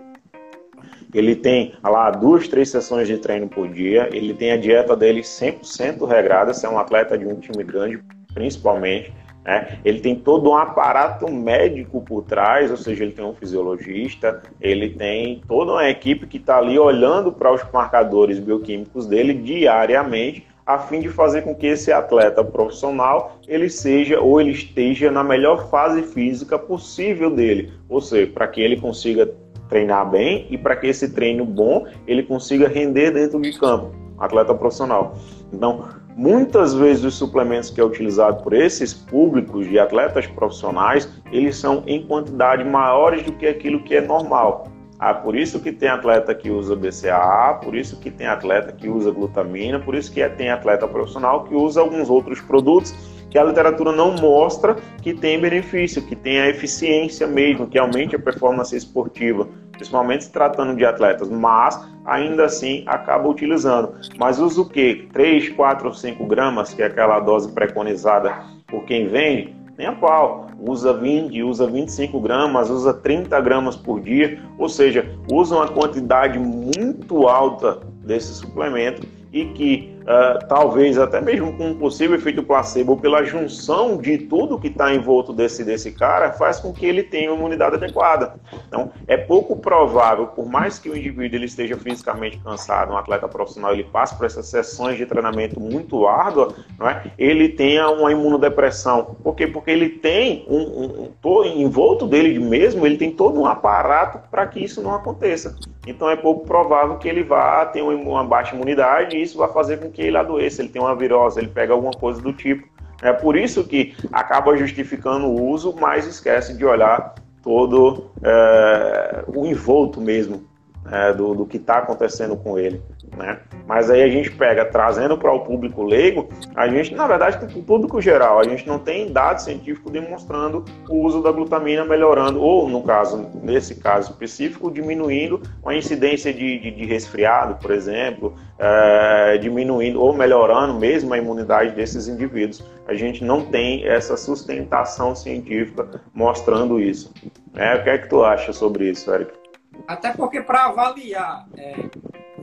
[1.14, 5.20] Ele tem lá duas, três sessões de treino por dia, ele tem a dieta dele
[5.20, 8.02] 100% regrada, se é um atleta de um time grande,
[8.34, 9.12] principalmente.
[9.44, 9.78] Né?
[9.84, 14.90] Ele tem todo um aparato médico por trás, ou seja, ele tem um fisiologista, ele
[14.90, 20.78] tem toda uma equipe que está ali olhando para os marcadores bioquímicos dele diariamente, a
[20.78, 25.68] fim de fazer com que esse atleta profissional ele seja ou ele esteja na melhor
[25.68, 29.28] fase física possível dele, ou seja, para que ele consiga
[29.68, 34.54] treinar bem e para que esse treino bom ele consiga render dentro de campo, atleta
[34.54, 35.16] profissional.
[35.52, 41.56] Então, Muitas vezes os suplementos que é utilizado por esses públicos de atletas profissionais, eles
[41.56, 44.68] são em quantidade maiores do que aquilo que é normal.
[44.98, 48.88] Ah, por isso que tem atleta que usa BCAA, por isso que tem atleta que
[48.88, 52.94] usa glutamina, por isso que tem atleta profissional que usa alguns outros produtos
[53.28, 58.14] que a literatura não mostra que tem benefício, que tem a eficiência mesmo, que aumente
[58.14, 59.48] a performance esportiva
[59.82, 63.94] principalmente se tratando de atletas, mas ainda assim acaba utilizando.
[64.16, 65.08] Mas usa o que?
[65.12, 68.32] 3, 4 ou 5 gramas, que é aquela dose preconizada
[68.68, 69.54] por quem vende?
[69.76, 70.46] Nem a pau.
[70.60, 76.38] Usa 20, usa 25 gramas, usa 30 gramas por dia, ou seja, usa uma quantidade
[76.38, 82.96] muito alta desse suplemento e que uh, talvez até mesmo com um possível efeito placebo,
[82.96, 87.30] pela junção de tudo que está envolto desse, desse cara, faz com que ele tenha
[87.30, 88.34] uma imunidade adequada.
[88.68, 93.28] Então, é pouco provável, por mais que o indivíduo ele esteja fisicamente cansado, um atleta
[93.28, 97.04] profissional, ele passe por essas sessões de treinamento muito árduas, não é?
[97.18, 99.16] ele tenha uma imunodepressão.
[99.22, 99.46] Por quê?
[99.46, 104.46] Porque ele tem um, um, um envolto dele mesmo, ele tem todo um aparato para
[104.46, 105.56] que isso não aconteça.
[105.86, 109.78] Então é pouco provável que ele vá ter uma baixa imunidade e isso vai fazer
[109.78, 112.66] com que ele adoeça, ele tem uma virose, ele pega alguma coisa do tipo.
[113.02, 119.44] É por isso que acaba justificando o uso, mas esquece de olhar todo é, o
[119.44, 120.51] envolto mesmo
[120.90, 122.82] é, do, do que está acontecendo com ele.
[123.16, 123.38] Né?
[123.66, 127.62] Mas aí a gente pega, trazendo para o público leigo, a gente, na verdade, o
[127.62, 132.68] público geral, a gente não tem dados científicos demonstrando o uso da glutamina melhorando, ou
[132.68, 139.38] no caso, nesse caso específico, diminuindo a incidência de, de, de resfriado, por exemplo, é,
[139.38, 142.64] diminuindo ou melhorando mesmo a imunidade desses indivíduos.
[142.86, 147.12] A gente não tem essa sustentação científica mostrando isso.
[147.54, 149.41] É, o que é que tu acha sobre isso, Eric?
[149.86, 151.74] Até porque para avaliar é,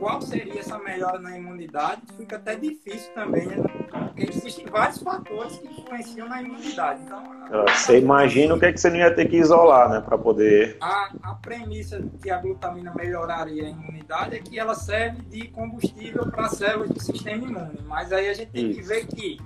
[0.00, 3.56] qual seria essa melhora na imunidade fica até difícil também, né?
[3.56, 7.02] Porque existem vários fatores que influenciam na imunidade.
[7.02, 7.22] Então,
[7.68, 10.00] você imagina o que, é que você não ia ter que isolar, né?
[10.00, 10.78] Para poder.
[10.80, 15.48] A, a premissa de que a glutamina melhoraria a imunidade é que ela serve de
[15.48, 17.80] combustível para células do sistema imune.
[17.86, 18.80] Mas aí a gente tem Isso.
[18.80, 19.38] que ver que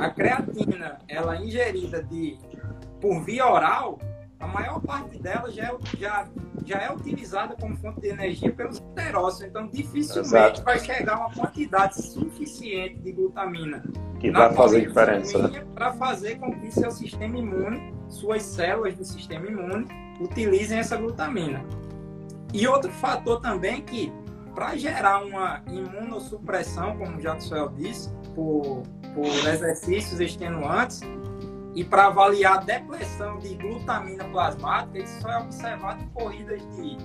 [0.00, 2.38] a creatina, ela ingerida de,
[3.00, 3.98] por via oral,
[4.38, 6.28] a maior parte dela já é, já,
[6.64, 9.46] já é utilizada como fonte de energia pelos enterócitos.
[9.46, 10.62] Então, dificilmente Exato.
[10.62, 13.82] vai chegar uma quantidade suficiente de glutamina.
[14.20, 15.48] Que vai fazer diferença.
[15.48, 15.64] Né?
[15.74, 19.86] Para fazer com que seu sistema imune, suas células do sistema imune,
[20.20, 21.64] utilizem essa glutamina.
[22.52, 24.12] E outro fator também que,
[24.54, 28.82] para gerar uma imunossupressão, como o Jackson disse, por,
[29.14, 31.00] por exercícios extenuantes,
[31.76, 36.96] e para avaliar a depressão de glutamina plasmática, isso só é observado em corridas de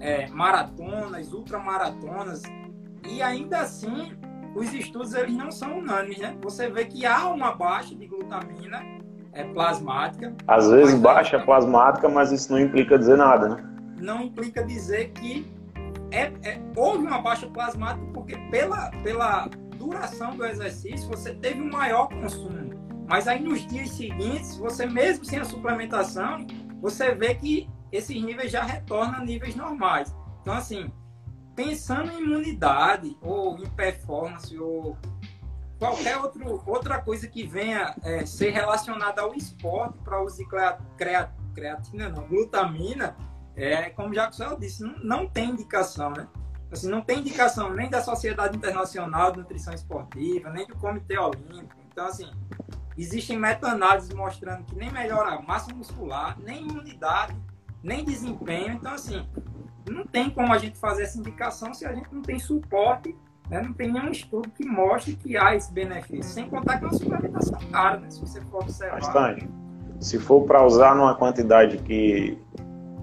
[0.00, 2.42] é, maratonas, ultramaratonas.
[3.06, 4.16] E ainda assim,
[4.54, 6.34] os estudos eles não são unânimes, né?
[6.42, 8.82] Você vê que há uma baixa de glutamina
[9.34, 10.34] é, plasmática.
[10.48, 13.64] Às vezes baixa plasmática, mas isso não implica dizer nada, né?
[13.98, 15.46] Não implica dizer que
[16.10, 21.70] é, é, houve uma baixa plasmática, porque pela, pela duração do exercício você teve um
[21.70, 22.73] maior consumo.
[23.06, 26.46] Mas aí nos dias seguintes, você mesmo sem a suplementação,
[26.80, 30.14] você vê que esses níveis já retornam a níveis normais.
[30.40, 30.90] Então, assim,
[31.54, 34.96] pensando em imunidade, ou em performance, ou
[35.78, 40.42] qualquer outro, outra coisa que venha é, ser relacionada ao esporte para uso
[41.54, 43.16] creatina, não, glutamina,
[43.56, 46.26] é, como o Jacques disse, não, não tem indicação, né?
[46.72, 51.80] Assim, não tem indicação nem da Sociedade Internacional de Nutrição Esportiva, nem do Comitê Olímpico.
[51.92, 52.28] Então, assim,
[52.96, 57.34] Existem meta-análises mostrando que nem melhora a massa muscular, nem imunidade,
[57.82, 58.72] nem desempenho.
[58.72, 59.26] Então, assim,
[59.90, 63.14] não tem como a gente fazer essa indicação se a gente não tem suporte,
[63.50, 63.60] né?
[63.62, 66.24] não tem nenhum estudo que mostre que há esse benefício.
[66.24, 68.10] Sem contar que é uma suplementação cara, né?
[68.10, 69.00] Se você for observar.
[69.00, 69.48] Bastante.
[70.00, 72.38] Se for para usar numa quantidade que,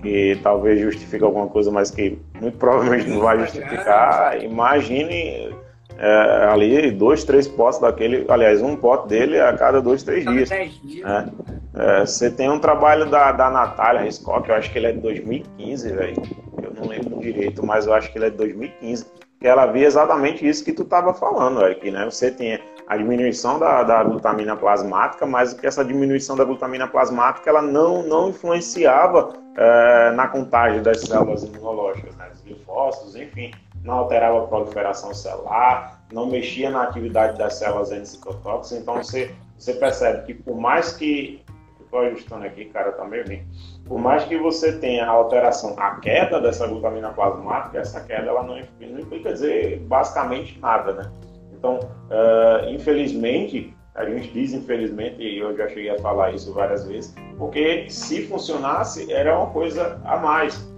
[0.02, 5.54] que talvez justifique alguma coisa, mas que muito provavelmente não vai justificar, imagine
[6.02, 10.50] é, ali dois, três potes daquele, aliás, um pote dele a cada dois, três dias.
[10.50, 11.08] dias.
[11.08, 11.30] É.
[11.74, 15.00] É, você tem um trabalho da, da Natália Riscock, eu acho que ele é de
[15.00, 16.22] 2015, velho.
[16.62, 19.06] Eu não lembro direito, mas eu acho que ele é de 2015.
[19.40, 22.06] Que ela via exatamente isso que tu estava falando, aqui, né?
[22.06, 27.50] Você tem a diminuição da, da, glutamina plasmática, mas que essa diminuição da glutamina plasmática
[27.50, 33.52] ela não, não influenciava é, na contagem das células imunológicas, né, dos linfócitos, enfim,
[33.84, 39.74] não alterava a proliferação celular, não mexia na atividade das células endocitotóxicas, então você, você
[39.74, 41.44] percebe que por mais que
[41.92, 43.46] estou ajustando aqui, cara, tá meio bem.
[43.86, 48.44] Por mais que você tenha a alteração, a queda dessa glutamina plasmática, essa queda ela
[48.44, 51.12] não, não implica dizer basicamente nada, né?
[51.52, 56.88] Então, uh, infelizmente, a gente diz infelizmente, e eu já cheguei a falar isso várias
[56.88, 60.71] vezes, porque se funcionasse, era uma coisa a mais.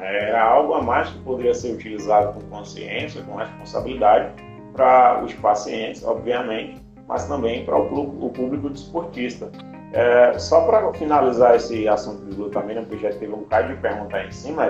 [0.00, 4.32] Era algo a mais que poderia ser utilizado com consciência, com responsabilidade
[4.72, 9.50] para os pacientes, obviamente, mas também para o público desportista.
[9.92, 14.18] É, só para finalizar esse assunto de glutamina, porque já teve um bocado de pergunta
[14.18, 14.68] aí em cima,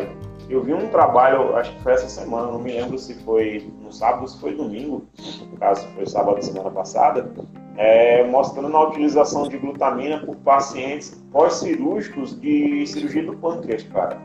[0.48, 3.92] eu vi um trabalho, acho que foi essa semana, não me lembro se foi no
[3.92, 5.06] sábado se foi domingo,
[5.50, 7.30] no caso foi sábado semana passada,
[7.76, 14.18] é, mostrando a utilização de glutamina por pacientes pós-cirúrgicos de cirurgia do pâncreas, cara.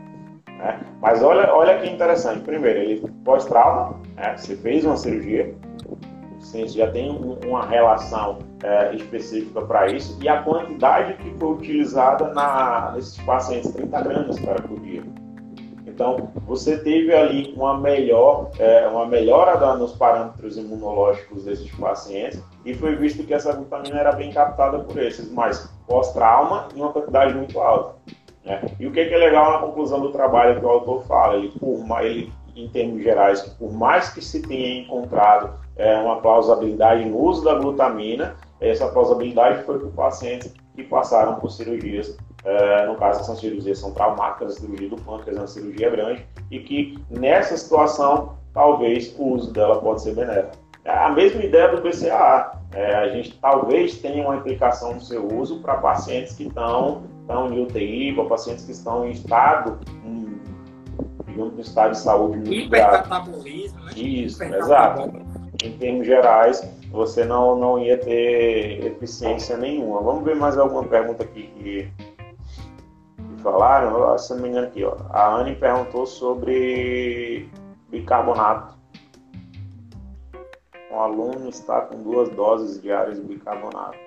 [0.64, 2.40] É, mas olha, olha que interessante.
[2.40, 5.54] Primeiro, ele pós-trauma, né, você fez uma cirurgia,
[6.40, 7.10] você já tem
[7.46, 13.72] uma relação é, específica para isso e a quantidade que foi utilizada na, nesses pacientes,
[13.72, 15.02] 30 gramas para por dia.
[15.86, 22.74] Então, você teve ali uma melhor, é, uma melhora nos parâmetros imunológicos desses pacientes e
[22.74, 27.34] foi visto que essa glutamina era bem captada por esses, mas pós-trauma em uma quantidade
[27.34, 27.94] muito alta.
[28.44, 28.60] Né?
[28.78, 31.84] E o que é, legal na conclusão do trabalho que o autor fala, ele, por,
[32.04, 37.44] ele em termos gerais, por mais que se tenha encontrado é, uma plausibilidade no uso
[37.44, 43.38] da glutamina, essa plausibilidade foi por pacientes que passaram por cirurgias, é, no caso essas
[43.38, 48.36] cirurgias são traumáticas, a cirurgia do pâncreas é uma cirurgia grande, e que nessa situação
[48.52, 50.62] talvez o uso dela pode ser benéfico.
[50.84, 55.26] É a mesma ideia do BCAA, é, a gente talvez tenha uma implicação no seu
[55.26, 60.38] uso para pacientes que estão, estão em UTI, para pacientes que estão em estado, um,
[61.26, 63.92] digamos, em estado de saúde muito Hipercatabolismo, né?
[63.96, 70.00] Isso, exato em termos gerais, você não, não ia ter eficiência nenhuma.
[70.02, 71.90] Vamos ver mais alguma pergunta aqui que,
[73.16, 74.16] que falaram.
[74.18, 74.94] Se não me engano aqui, ó.
[75.10, 77.48] A Anne perguntou sobre
[77.88, 78.74] bicarbonato.
[80.92, 84.03] Um aluno está com duas doses diárias de bicarbonato.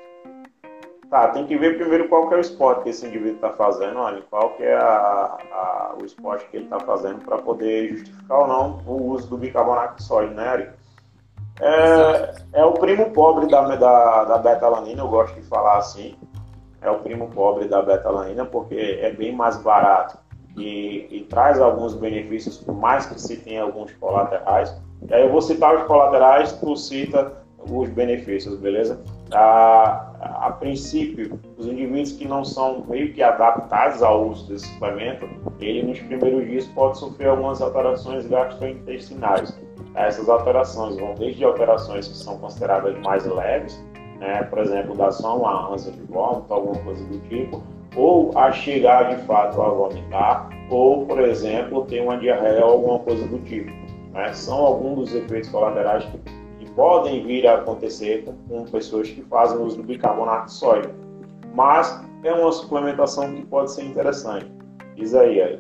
[1.09, 3.97] Tá, tem que ver primeiro qual que é o esporte que esse indivíduo está fazendo,
[3.97, 8.39] olha, qual que é a, a, o esporte que ele está fazendo para poder justificar
[8.39, 10.69] ou não o uso do bicarbonato de sódio, né, Ari?
[11.61, 16.15] É, é o primo pobre da, da, da betalanina, eu gosto de falar assim.
[16.81, 20.17] É o primo pobre da betalanina porque é bem mais barato
[20.55, 24.75] e, e, traz alguns benefícios, por mais que se tenha alguns colaterais.
[25.07, 27.31] E aí eu vou citar os colaterais, tu cita
[27.69, 28.99] os benefícios, beleza?
[29.33, 35.27] A, a princípio, os indivíduos que não são meio que adaptados ao uso desse suplemento,
[35.59, 39.59] ele nos primeiros dias pode sofrer algumas alterações gastrointestinais.
[39.95, 43.83] Essas alterações vão desde alterações que são consideradas mais leves,
[44.19, 47.61] né, por exemplo, dar só uma ânsia de vômito, alguma coisa do tipo,
[47.95, 52.99] ou a chegar de fato a vomitar, ou, por exemplo, ter uma diarreia ou alguma
[52.99, 53.71] coisa do tipo.
[54.13, 54.33] Né?
[54.33, 56.19] São alguns dos efeitos colaterais que,
[56.77, 60.93] podem vir a acontecer com, pessoas que fazem uso do bicarbonato de sódio.
[61.55, 64.45] Mas é uma suplementação que pode ser interessante.
[64.95, 65.59] Diz aí, aí.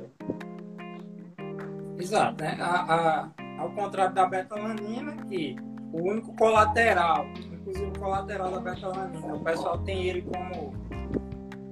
[1.97, 2.43] Exato.
[2.43, 2.55] Né?
[2.61, 5.55] A, a ao contrário da betalanina, que
[5.91, 10.71] o único colateral, inclusive o colateral da betalanina, o pessoal tem ele como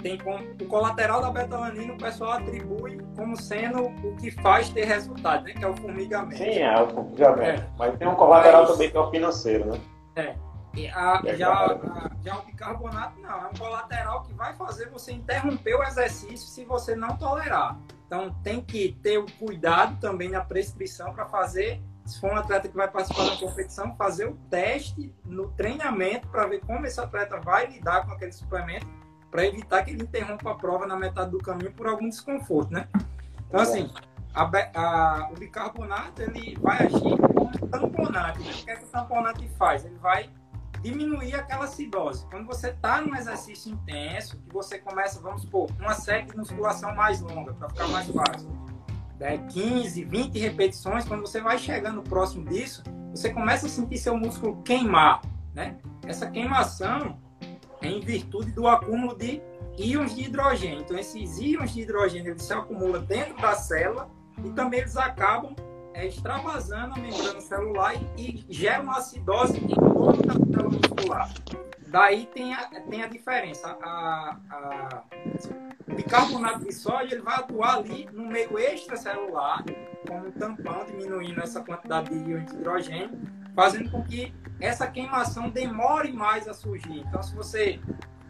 [0.06, 4.86] tem como, o colateral da betalanina o pessoal atribui como sendo o que faz ter
[4.86, 5.54] resultado, né?
[5.54, 6.38] Que é o formigamento.
[6.38, 7.64] Sim, é o formigamento.
[7.64, 7.70] É.
[7.76, 9.82] Mas tem um colateral Mas, também que é o financeiro, né?
[10.16, 10.36] É.
[10.94, 15.74] A, já, a, já o bicarbonato não, é um colateral que vai fazer você interromper
[15.74, 17.76] o exercício se você não tolerar.
[18.06, 22.68] Então tem que ter o cuidado também na prescrição para fazer, se for um atleta
[22.68, 27.40] que vai participar da competição, fazer o teste no treinamento para ver como esse atleta
[27.40, 28.86] vai lidar com aquele suplemento
[29.36, 32.88] para evitar que ele interrompa a prova na metade do caminho por algum desconforto, né?
[33.46, 33.92] Então assim,
[34.34, 38.40] a, a, o bicarbonato ele vai agir como um tamponante.
[38.40, 38.52] Né?
[38.52, 39.84] O que, é que o tamponante faz?
[39.84, 40.30] Ele vai
[40.82, 42.26] diminuir aquela acidose.
[42.28, 46.96] Quando você está num exercício intenso, que você começa, vamos supor, uma série de musculação
[46.96, 48.50] mais longa, para ficar mais fácil,
[49.20, 49.38] né?
[49.50, 54.62] 15, 20 repetições, quando você vai chegando próximo disso, você começa a sentir seu músculo
[54.64, 55.22] queimar.
[55.54, 55.78] Né?
[56.06, 57.18] Essa queimação
[57.88, 59.42] em virtude do acúmulo de
[59.78, 60.82] íons de hidrogênio.
[60.82, 64.10] Então, esses íons de hidrogênio eles se acumulam dentro da célula
[64.44, 65.56] e também eles acabam
[65.94, 71.34] é, extravasando a membrana celular e, e gera uma acidose em toda a célula muscular.
[71.88, 73.78] Daí tem a, tem a diferença.
[73.82, 75.04] A, a,
[75.88, 79.64] o bicarbonato de sódio ele vai atuar ali no meio extracelular,
[80.06, 83.22] como tampão, diminuindo essa quantidade de íon de hidrogênio,
[83.56, 87.00] fazendo com que essa queimação demore mais a surgir.
[87.00, 87.80] Então, se você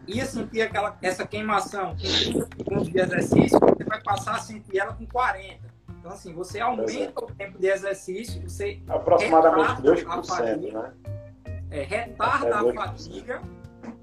[0.06, 4.78] ia sentir aquela, essa queimação com 30 segundos de exercício, você vai passar a sentir
[4.78, 5.58] ela com 40.
[5.98, 8.80] Então, assim, você aumenta o tempo de exercício, você.
[8.88, 10.92] Aproximadamente 2%, fatiga, né?
[11.70, 13.42] É, retarda é a fadiga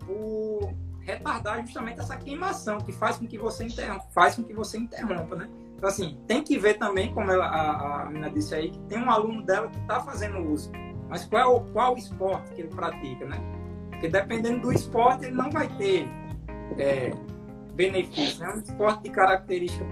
[0.06, 4.78] por retardar justamente essa queimação, que faz com que você interrompa, faz com que você
[4.78, 5.50] interrompa, né?
[5.78, 9.00] Então, assim, tem que ver também, como ela, a, a menina disse aí, que tem
[9.00, 10.72] um aluno dela que está fazendo uso.
[11.10, 13.38] Mas qual, qual esporte que ele pratica, né?
[13.90, 16.08] Porque dependendo do esporte, ele não vai ter
[16.78, 17.12] é,
[17.74, 18.44] benefício.
[18.44, 19.86] É um esporte de característica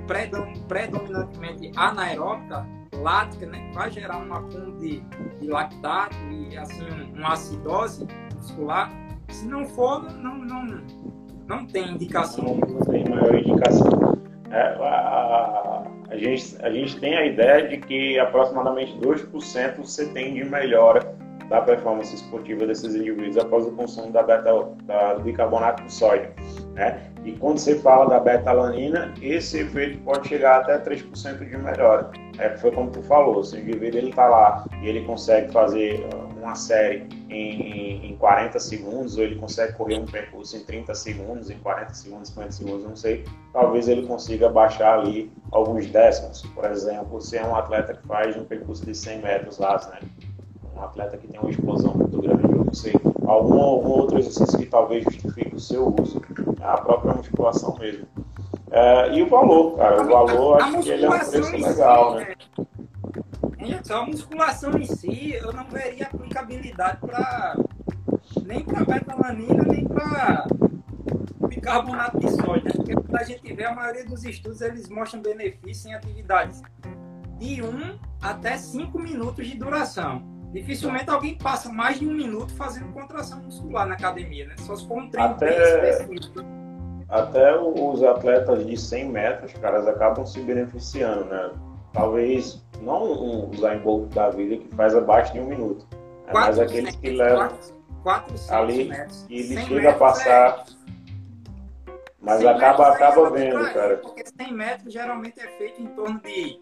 [0.67, 3.71] predominantemente anaeróbica, lática, né?
[3.73, 5.01] Vai gerar um acúmulo de,
[5.39, 8.91] de lactato e, assim, uma acidose muscular.
[9.29, 10.83] Se não for, não, não,
[11.47, 12.57] não tem indicação.
[12.57, 14.21] Não tem maior indicação.
[14.49, 15.80] É, a,
[16.11, 21.15] a, gente, a gente tem a ideia de que aproximadamente 2% você tem de melhora
[21.47, 24.51] da performance esportiva desses indivíduos após o consumo da beta,
[24.83, 26.29] da, do bicarbonato de sódio.
[26.73, 27.01] Né?
[27.23, 32.11] E quando você fala da beta-alanina, esse efeito pode chegar até 3% de melhora.
[32.41, 36.55] É, foi como tu falou, o indivíduo está lá e ele consegue fazer uh, uma
[36.55, 41.59] série em, em 40 segundos, ou ele consegue correr um percurso em 30 segundos, em
[41.59, 46.41] 40 segundos, 50 segundos, não sei, talvez ele consiga baixar ali alguns décimos.
[46.55, 50.09] Por exemplo, se é um atleta que faz um percurso de 100 metros lá, né?
[50.75, 52.93] um atleta que tem uma explosão muito grande, eu não sei,
[53.27, 56.19] algum, algum outro exercício que talvez justifique o seu uso,
[56.59, 58.07] a própria musculação mesmo.
[58.71, 61.57] É, e o valor, cara, o valor a, a acho que ele é um preço
[61.57, 62.35] legal, né?
[63.59, 67.57] É, só a musculação em si, eu não veria aplicabilidade para
[68.43, 70.47] nem para betalanina, nem para
[71.47, 72.71] bicarbonato de sódio, né?
[72.75, 76.61] porque quando a gente vê a maioria dos estudos, eles mostram benefícios em atividades
[77.37, 80.23] de 1 até 5 minutos de duração.
[80.53, 84.55] Dificilmente alguém passa mais de um minuto fazendo contração muscular na academia, né?
[84.59, 86.60] Só se for um treino até, bem específico.
[87.11, 91.51] Até os atletas de 100 metros, caras, acabam se beneficiando, né?
[91.91, 93.51] Talvez não um
[93.83, 95.85] Bolt da vida que faz abaixo de um minuto,
[96.25, 96.31] né?
[96.33, 97.49] mas aqueles que levam
[98.03, 99.25] 400 ali metros.
[99.29, 100.63] e ele chega a passar...
[100.67, 100.81] É...
[102.21, 103.97] Mas acaba, acaba vendo, cara.
[103.97, 106.61] Porque 100 metros geralmente é feito em torno de,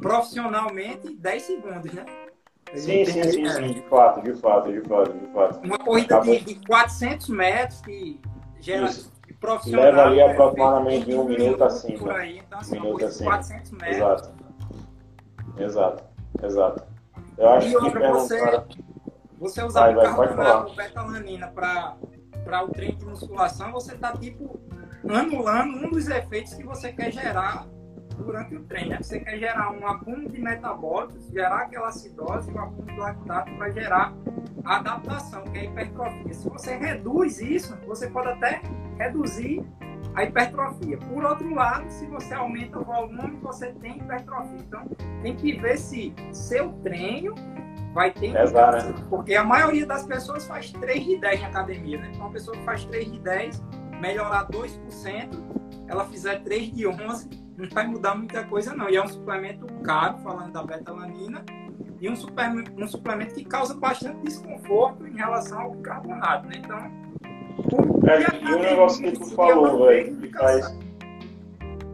[0.00, 2.06] profissionalmente, 10 segundos, né?
[2.74, 5.64] Sim, sim, sim, sim, de fato, de fato, de fato, de fato.
[5.64, 8.20] Uma corrida de, de 400 metros que
[8.60, 8.88] gera
[9.40, 9.84] profissional.
[9.84, 11.98] Leva ali aproximadamente um minuto assim.
[11.98, 13.24] Por aí, então, assim, um minuto assim.
[13.24, 13.96] 400 metros.
[13.96, 14.46] Exato.
[15.58, 16.04] Exato,
[16.42, 16.82] exato.
[17.38, 18.62] Eu acho e outra, que você,
[19.38, 24.58] você usar bicarbonato ou betalanina para o treino de musculação, você está tipo
[25.08, 27.66] anulando um dos efeitos que você quer gerar
[28.16, 28.90] durante o treino.
[28.90, 28.98] Né?
[29.02, 33.70] Você quer gerar um acúmulo de metabólicos, gerar aquela acidose, um acúmulo de lactato para
[33.70, 34.14] gerar
[34.64, 36.34] a adaptação, que é a hipertrofia.
[36.34, 38.62] Se você reduz isso, você pode até
[38.98, 39.64] reduzir
[40.14, 40.98] a hipertrofia.
[40.98, 44.58] Por outro lado, se você aumenta o volume, você tem hipertrofia.
[44.58, 44.86] Então,
[45.22, 47.34] tem que ver se seu treino
[47.92, 49.02] vai ter Exato.
[49.08, 52.08] Porque a maioria das pessoas faz 3 de 10 na academia, né?
[52.10, 53.62] Então, uma pessoa que faz 3 de 10,
[54.00, 55.56] melhorar 2%,
[55.88, 58.88] ela fizer 3 de 11, não vai mudar muita coisa, não.
[58.88, 61.44] E é um suplemento caro, falando da betalanina,
[62.00, 66.56] e um suplemento, um suplemento que causa bastante desconforto em relação ao carbonato, né?
[66.58, 67.06] Então,
[68.06, 70.78] é, e o negócio que tu falou, velho, que faz.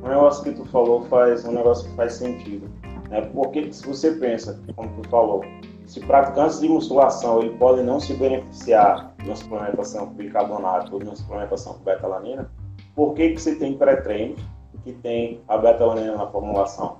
[0.02, 2.68] Um negócio que tu falou faz um negócio que faz sentido.
[3.08, 3.20] Né?
[3.32, 5.44] Porque se você pensa, como tu falou,
[5.86, 10.98] se praticantes de musculação ele podem não se beneficiar de uma suplementação com bicarbonato ou
[10.98, 12.50] de uma suplementação com betalanina,
[12.96, 14.34] por que, que você tem pré-treino
[14.82, 16.98] que tem a beta-alanina na formulação.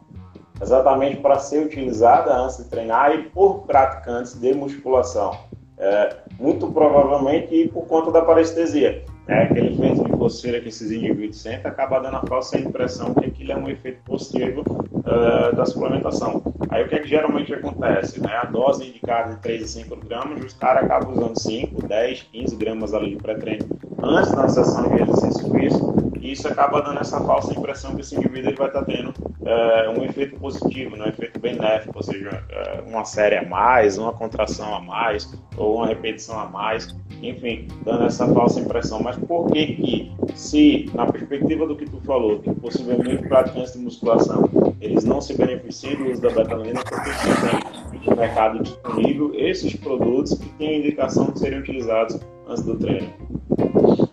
[0.61, 5.37] Exatamente para ser utilizada antes de treinar e por praticantes de musculação.
[5.79, 9.05] É, muito provavelmente por conta da parestesia.
[9.27, 13.27] É, aquele efeito de coceira que esses indivíduos sentem acaba dando a falsa impressão que
[13.27, 16.43] aquilo é um efeito positivo uh, da suplementação.
[16.71, 18.21] Aí o que, é que geralmente acontece?
[18.21, 18.33] Né?
[18.33, 22.57] A dose indicada de 3 a 5 gramas, os caras acabam usando 5, 10, 15
[22.57, 23.67] gramas ali de pré-treino
[24.03, 25.92] antes da sessão de exercício físico
[26.23, 29.13] E isso acaba dando essa falsa impressão que esse indivíduo vai estar tendo
[29.45, 31.07] é, um efeito positivo, né?
[31.07, 35.79] um efeito benéfico, ou seja, é, uma série a mais, uma contração a mais, ou
[35.79, 39.03] uma repetição a mais, enfim, dando essa falsa impressão.
[39.03, 43.81] Mas por que que, se, na perspectiva do que tu falou, que possivelmente praticantes de
[43.81, 44.49] musculação,
[44.81, 50.39] eles não se beneficiam do uso da betalina, porque tem no mercado disponível esses produtos
[50.39, 53.13] que têm indicação de serem utilizados antes do treino?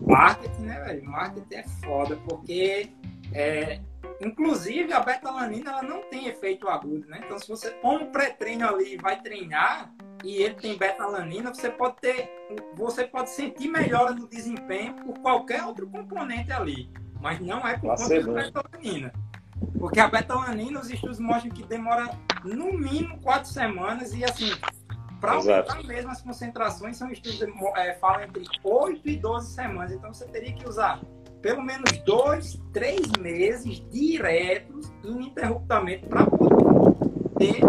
[0.10, 1.05] Marketing, né, velho?
[1.05, 2.91] Marketing é foda, porque
[3.34, 3.80] é,
[4.22, 7.22] inclusive a betalanina ela não tem efeito agudo, né?
[7.24, 9.93] Então se você toma um pré-treino ali e vai treinar
[10.24, 12.30] e ele tem betalanina, você pode ter,
[12.76, 16.89] você pode sentir melhora no desempenho por qualquer outro componente ali,
[17.22, 19.14] mas não é por conta da betalanina.
[19.78, 22.10] Porque a betalanina, os estudos mostram que demora
[22.43, 24.51] no mínimo quatro semanas e assim,
[25.20, 27.41] para aumentar mesmo as concentrações, são estudos
[27.76, 29.91] é, falam entre 8 e 12 semanas.
[29.91, 31.01] Então você teria que usar
[31.41, 36.55] pelo menos dois, três meses diretos, ininterruptamente, para poder
[37.38, 37.61] ter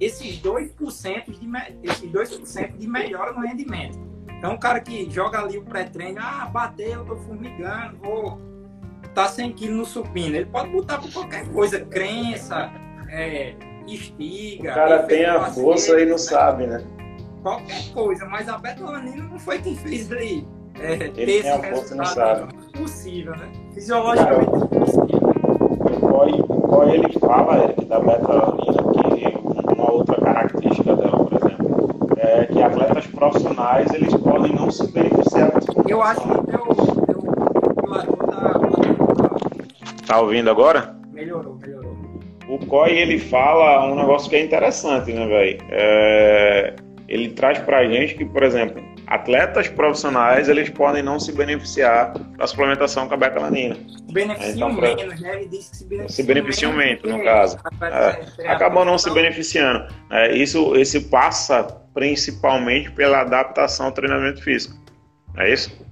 [0.00, 1.48] esses 2% de,
[1.82, 3.98] esses 2% de melhora no rendimento.
[4.38, 8.40] Então, o cara que joga ali o pré-treino, ah, bateu, tô formigando, vou
[9.14, 10.36] tá 100 quilos no supino.
[10.36, 12.70] Ele pode botar por qualquer coisa, crença,
[13.10, 13.54] é,
[13.86, 14.70] espiga.
[14.70, 16.84] O cara tem a força e não sabe, né?
[17.48, 20.46] Qualquer coisa, mas a betalanina não foi quem fez ali.
[20.78, 22.54] É, ele tem a força e não sabe.
[22.74, 23.48] É possível, né?
[23.72, 25.18] Fisiologicamente é possível.
[26.50, 32.44] O COI, ele fala, Eric, da betalanina, que uma outra característica dela, por exemplo, é
[32.44, 35.50] que atletas profissionais, eles podem não se beneficiar
[35.88, 36.58] Eu acho que
[40.06, 40.94] Tá ouvindo agora?
[41.12, 41.96] Melhorou, melhorou.
[42.46, 45.58] O COI ele fala um negócio que é interessante, né, velho?
[45.70, 46.74] É,
[47.08, 52.46] ele traz pra gente que, por exemplo, atletas profissionais eles podem não se beneficiar da
[52.46, 53.76] suplementação com a betalanina.
[54.12, 55.36] Beneficiam então, menos, né?
[55.36, 57.58] Ele disse que se beneficiam, se beneficiam menos, no caso.
[57.80, 59.92] É, é acabam não se beneficiando.
[60.10, 64.76] É, isso, esse passa principalmente pela adaptação ao treinamento físico.
[65.36, 65.87] É isso?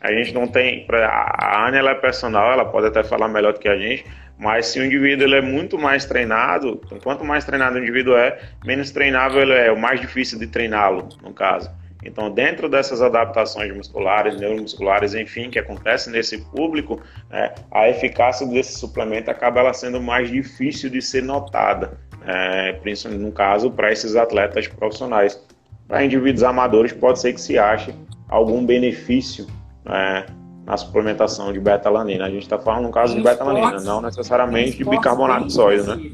[0.00, 0.86] A gente não tem.
[0.90, 4.04] A Ania ela é personal, ela pode até falar melhor do que a gente,
[4.38, 8.16] mas se o indivíduo ele é muito mais treinado, então, quanto mais treinado o indivíduo
[8.16, 11.70] é, menos treinável ele é, o mais difícil de treiná-lo, no caso.
[12.02, 16.98] Então, dentro dessas adaptações musculares, neuromusculares, enfim, que acontecem nesse público,
[17.30, 23.22] é, a eficácia desse suplemento acaba ela sendo mais difícil de ser notada, é, principalmente
[23.22, 25.38] no caso para esses atletas profissionais.
[25.86, 27.94] Para indivíduos amadores, pode ser que se ache
[28.30, 29.46] algum benefício
[29.86, 30.26] é,
[30.64, 32.26] na suplementação de betalanina.
[32.26, 35.84] A gente está falando no caso em de betalanina, não necessariamente de bicarbonato de sódio,
[35.84, 36.10] né?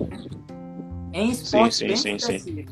[1.12, 2.66] Em sim, sim, sim, sim.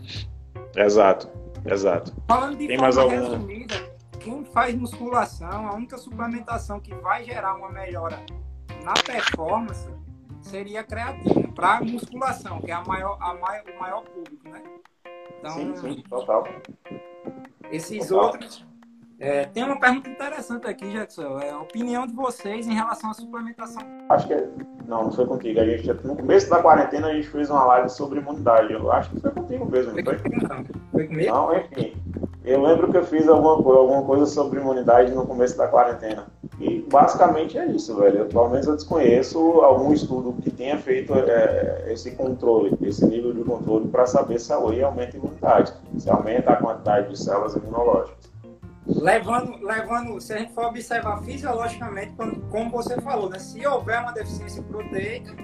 [0.77, 1.29] Exato,
[1.65, 2.13] exato.
[2.29, 3.17] Falando de Tem mais algum...
[3.17, 3.75] resumida,
[4.21, 8.19] quem faz musculação, a única suplementação que vai gerar uma melhora
[8.83, 9.89] na performance
[10.43, 14.63] seria a creatina, para musculação, que é a maior, a maior, o maior público, né?
[15.39, 16.45] Então, sim, sim, total.
[17.71, 18.27] Esses total.
[18.27, 18.67] outros
[19.25, 21.39] é, tem uma pergunta interessante aqui, Jackson.
[21.41, 23.83] É a opinião de vocês em relação à suplementação.
[24.11, 24.35] Acho que.
[24.87, 25.61] Não, não foi contigo.
[25.61, 28.71] A gente, no começo da quarentena, a gente fez uma live sobre imunidade.
[28.71, 30.15] Eu acho que foi contigo mesmo, não foi?
[30.15, 31.33] Não, foi comigo?
[31.33, 31.97] Não, enfim.
[32.45, 36.27] Eu lembro que eu fiz alguma, alguma coisa sobre imunidade no começo da quarentena.
[36.61, 38.19] E basicamente é isso, velho.
[38.19, 43.33] Eu, pelo menos eu desconheço algum estudo que tenha feito é, esse controle, esse nível
[43.33, 47.19] de controle, para saber se a whey aumenta a imunidade, se aumenta a quantidade de
[47.19, 48.34] células imunológicas.
[48.87, 52.15] Levando, levando, se a gente for observar fisiologicamente,
[52.51, 53.39] como você falou, né?
[53.39, 55.35] se houver uma deficiência proteica,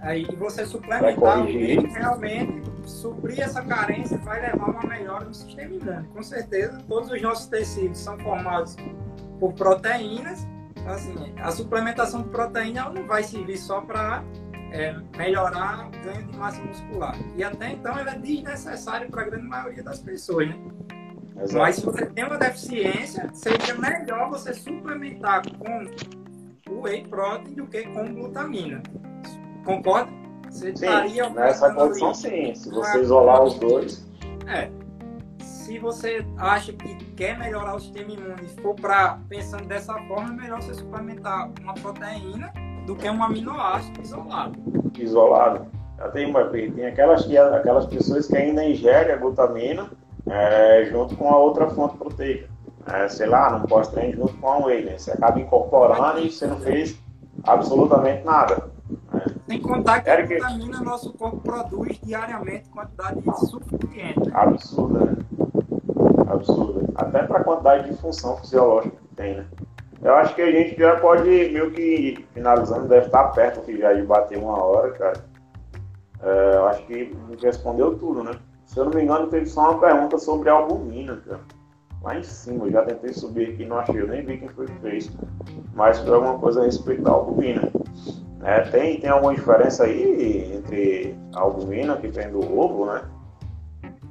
[0.00, 6.08] aí você suplementar o realmente suprir essa carência vai levar uma melhora no sistema imune.
[6.08, 8.76] Com certeza, todos os nossos tecidos são formados
[9.38, 10.46] por proteínas.
[10.76, 14.24] Então, assim, a suplementação de proteína não vai servir só para
[14.72, 17.16] é, melhorar o ganho de massa muscular.
[17.36, 20.58] E até então ela é desnecessária para a grande maioria das pessoas, né?
[21.36, 21.58] Exato.
[21.58, 27.66] Mas se você tem uma deficiência, seria melhor você suplementar com o whey protein do
[27.66, 28.82] que com glutamina.
[29.64, 30.10] Concorda?
[30.50, 32.54] Você sim, estaria nessa condição sim.
[32.54, 34.06] Se você isolar os dois.
[34.46, 34.70] É.
[35.40, 40.30] Se você acha que quer melhorar o sistema imune e for para pensando dessa forma,
[40.30, 42.52] é melhor você suplementar uma proteína
[42.86, 44.58] do que um aminoácido isolado.
[44.98, 45.66] Isolado.
[46.12, 47.24] Tem, uma, tem aquelas,
[47.54, 49.88] aquelas pessoas que ainda ingerem a glutamina
[50.28, 52.48] é, junto com a outra fonte proteica.
[52.86, 54.98] É, sei lá, não pós-treino junto com a whey, né?
[54.98, 56.98] Você acaba incorporando e você não fez
[57.44, 58.70] absolutamente nada.
[59.12, 59.22] Né?
[59.46, 64.30] Sem contar que a vitamina nosso corpo produz diariamente quantidade suficiente.
[64.32, 65.16] Absurda, né?
[66.28, 66.80] Absurda.
[66.94, 69.46] Até para a quantidade de função fisiológica que tem, né?
[70.02, 73.92] Eu acho que a gente já pode, meio que finalizando, deve estar perto aqui já
[73.92, 75.24] de bater uma hora, cara.
[76.22, 78.32] É, eu acho que respondeu tudo, né?
[78.70, 81.40] Se eu não me engano, teve só uma pergunta sobre albumina, cara.
[82.04, 84.66] Lá em cima, eu já tentei subir aqui, não achei, eu nem vi quem foi
[84.66, 85.10] que fez.
[85.74, 87.68] Mas foi alguma coisa a respeito da albumina.
[88.44, 93.02] É, tem, tem alguma diferença aí entre a albumina que vem do ovo, né?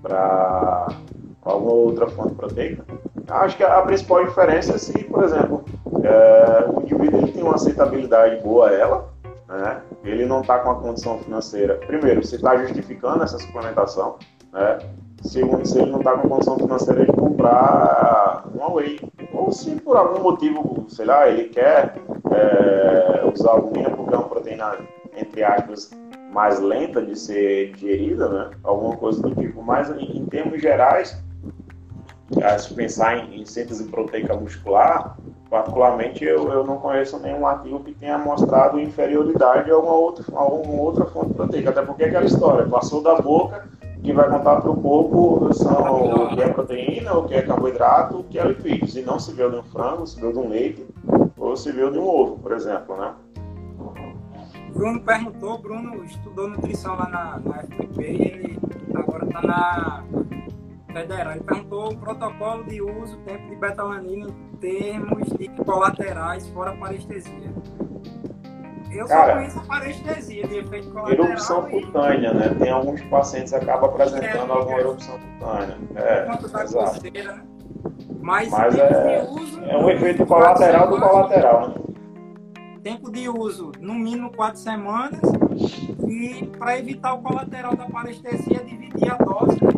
[0.01, 0.89] Para
[1.43, 2.83] alguma outra fonte proteica?
[3.29, 5.63] Acho que a principal diferença é se, por exemplo,
[6.03, 9.09] é, o indivíduo tem uma aceitabilidade boa a ela,
[9.47, 9.81] né?
[10.03, 11.75] ele não está com a condição financeira.
[11.87, 14.17] Primeiro, se está justificando essa suplementação,
[14.51, 14.79] né?
[15.23, 18.99] Segundo, se ele não está com condição financeira de comprar uma whey.
[19.33, 21.95] Ou se por algum motivo, sei lá, ele quer
[22.31, 24.77] é, usar albumina porque é uma proteína,
[25.15, 25.91] entre aspas,
[26.31, 28.51] mais lenta de ser digerida, né?
[28.63, 29.61] Alguma coisa do tipo.
[29.61, 31.21] Mas em, em termos gerais,
[32.59, 35.17] se pensar em, em síntese proteica muscular,
[35.49, 40.81] particularmente eu, eu não conheço nenhum artigo que tenha mostrado inferioridade a alguma outra, alguma
[40.81, 43.67] outra fonte proteica, até porque aquela história, passou da boca,
[44.03, 48.19] que vai contar para o corpo são o que é proteína, o que é carboidrato,
[48.19, 48.87] o que é lipídio.
[48.87, 50.85] Se não se viu de um frango, se viu de um leite,
[51.37, 53.13] ou se viu de um ovo, por exemplo, né?
[54.73, 58.59] Bruno perguntou, Bruno estudou nutrição lá na, na FPP e ele
[58.95, 60.03] agora está na
[60.93, 61.33] federal.
[61.33, 67.53] Ele perguntou o protocolo de uso, tempo de betalanina em termos de colaterais fora parestesia.
[68.91, 71.25] Eu Cara, só conheço a parestesia de efeito colateral.
[71.25, 71.81] Erupção e...
[71.81, 72.55] cutânea, né?
[72.57, 74.79] Tem alguns pacientes que acabam apresentando é, alguma é.
[74.79, 75.77] erupção cutânea.
[75.95, 77.43] É, Quanto da coceira, né?
[78.21, 81.75] Mas, Mas é, uso, é um efeito colateral do colateral, né?
[82.83, 85.21] Tempo de uso, no mínimo quatro semanas.
[86.07, 89.69] E para evitar o colateral da parestesia, dividir a dose né?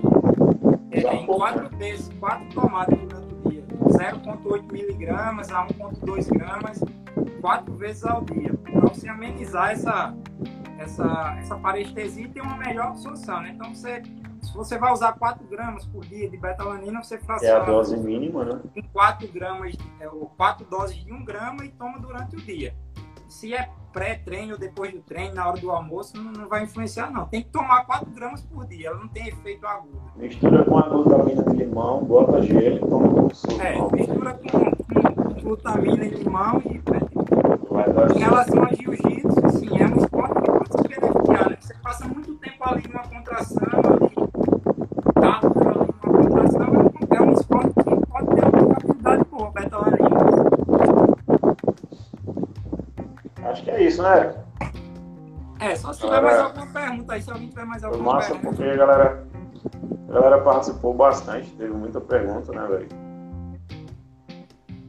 [0.91, 3.63] é, em quatro vezes, quatro tomadas durante o dia.
[3.87, 6.83] 0,8 miligramas a 1,2 gramas,
[7.41, 8.53] quatro vezes ao dia.
[8.81, 10.15] Para você amenizar essa,
[10.77, 13.41] essa, essa parestesia e ter uma melhor absorção.
[13.41, 13.51] Né?
[13.55, 14.01] Então, você,
[14.41, 17.53] se você vai usar 4 gramas por dia de betalanina, você fraciona.
[17.53, 18.59] É a dose mínima, né?
[18.75, 22.75] Em 4 gramas, é, 4 doses de 1 grama e toma durante o dia
[23.31, 27.09] se é pré-treino ou depois do treino, na hora do almoço, não, não, vai influenciar,
[27.09, 27.25] não.
[27.27, 30.01] Tem que tomar 4 gramas por dia, ela não tem efeito agudo.
[30.17, 33.61] Mistura com a glutamina de limão, bota gelo e toma como suco.
[33.61, 37.10] É, mistura com, com, glutamina de limão e.
[38.15, 41.57] Em relação a jiu-jitsu, assim, é um esporte que pode se beneficiar, né?
[41.59, 44.15] Você passa muito tempo ali numa contração, ali,
[45.23, 50.21] rápido ali numa contração, é um esporte que pode ter uma capacidade boa, beta-alanina.
[53.43, 54.35] Acho que é isso, né,
[55.59, 58.55] É, só se tiver mais alguma pergunta aí, se alguém tiver mais alguma massa pergunta.
[58.55, 59.23] porque a galera,
[60.09, 62.87] a galera participou bastante, teve muita pergunta, né, velho?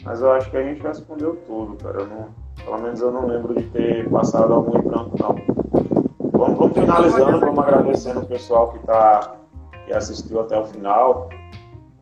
[0.04, 2.00] Mas eu acho que a gente respondeu tudo, cara.
[2.00, 2.28] Eu não,
[2.64, 5.36] pelo menos eu não lembro de ter passado algum em branco, não.
[6.32, 9.34] Vamos, vamos finalizando, vamos agradecendo o pessoal que, tá,
[9.86, 11.28] que assistiu até o final.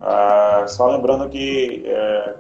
[0.01, 2.35] Uh, só lembrando que é,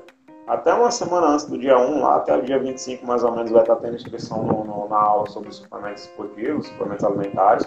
[0.46, 3.50] até uma semana antes do dia 1, lá até o dia 25 mais ou menos,
[3.50, 7.66] vai estar tendo inscrição no, no, na aula sobre suplementos esportivos, suplementos alimentares.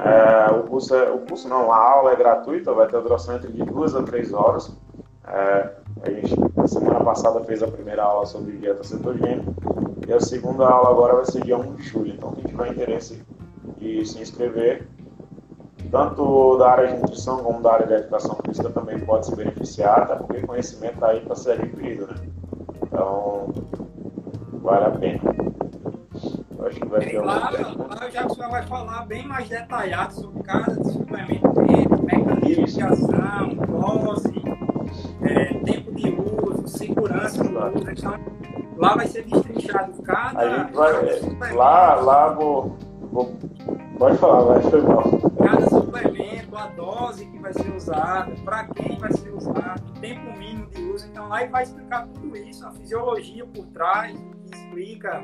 [0.00, 3.52] É, o, curso é, o curso não, a aula é gratuita, vai ter duração entre
[3.52, 4.74] de 2 a 3 horas.
[5.26, 5.70] É,
[6.02, 9.52] a gente, na semana passada, fez a primeira aula sobre dieta cetogênica
[10.06, 12.12] e a segunda aula agora vai ser dia 1 de julho.
[12.14, 13.22] Então, quem tiver interesse
[13.78, 14.86] de se inscrever,
[15.90, 20.02] tanto da área de nutrição como da área de educação física também pode se beneficiar,
[20.02, 22.14] até porque conhecimento está aí para ser adquirido, né?
[22.82, 23.52] Então,
[24.62, 25.20] vale a pena.
[26.58, 30.42] Eu acho que vai ter lá, lá o Jackson vai falar bem mais detalhado sobre
[30.42, 34.42] cada suplemento dele, mecanismo de ação, dose,
[35.22, 37.44] é, tempo de uso, segurança.
[37.44, 38.45] Então,
[38.76, 40.40] lá vai ser destrinchado cada.
[40.40, 41.52] A gente vai.
[41.52, 42.76] Lá, lá vou,
[43.12, 43.36] vou.
[43.98, 48.98] Pode falar, vai, foi mal cada suplemento, a dose que vai ser usada, para quem
[48.98, 51.06] vai ser usado, o tempo mínimo de uso.
[51.06, 54.18] Então lá ele vai explicar tudo isso, a fisiologia por trás,
[54.52, 55.22] explica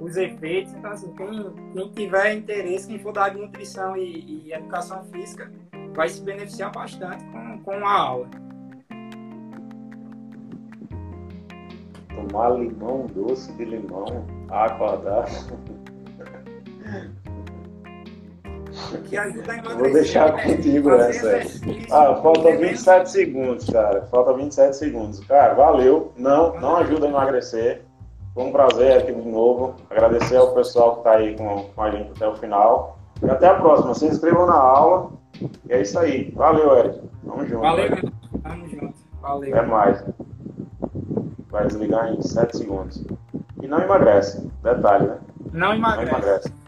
[0.00, 0.74] os efeitos.
[0.74, 5.50] Então, assim, quem, quem tiver interesse, quem for da nutrição e, e educação física,
[5.94, 8.28] vai se beneficiar bastante com, com a aula.
[12.14, 15.26] Tomar limão doce de limão, acordar.
[19.08, 19.78] que ajuda a emagrecer.
[19.78, 20.42] Vou deixar né?
[20.42, 21.40] contigo essa.
[21.90, 24.02] Ah, falta 27 segundos, cara.
[24.06, 25.20] Falta 27 segundos.
[25.20, 26.12] Cara, valeu.
[26.16, 27.82] Não, não ajuda a emagrecer.
[28.34, 29.74] Foi um prazer aqui de novo.
[29.90, 32.98] Agradecer ao pessoal que está aí com, com a gente até o final.
[33.22, 33.94] E até a próxima.
[33.94, 35.10] Se inscrevam na aula.
[35.68, 36.32] E é isso aí.
[36.34, 37.00] Valeu, Eric.
[37.24, 37.60] Tamo junto.
[37.60, 37.90] Valeu,
[38.42, 38.94] Tamo junto.
[39.20, 39.56] Valeu.
[39.56, 40.04] Até mais.
[41.52, 43.04] Vai desligar em 7 segundos.
[43.62, 45.18] E não emagrece, detalhe, né?
[45.52, 46.10] Não emagrece.
[46.10, 46.61] Não emagrece.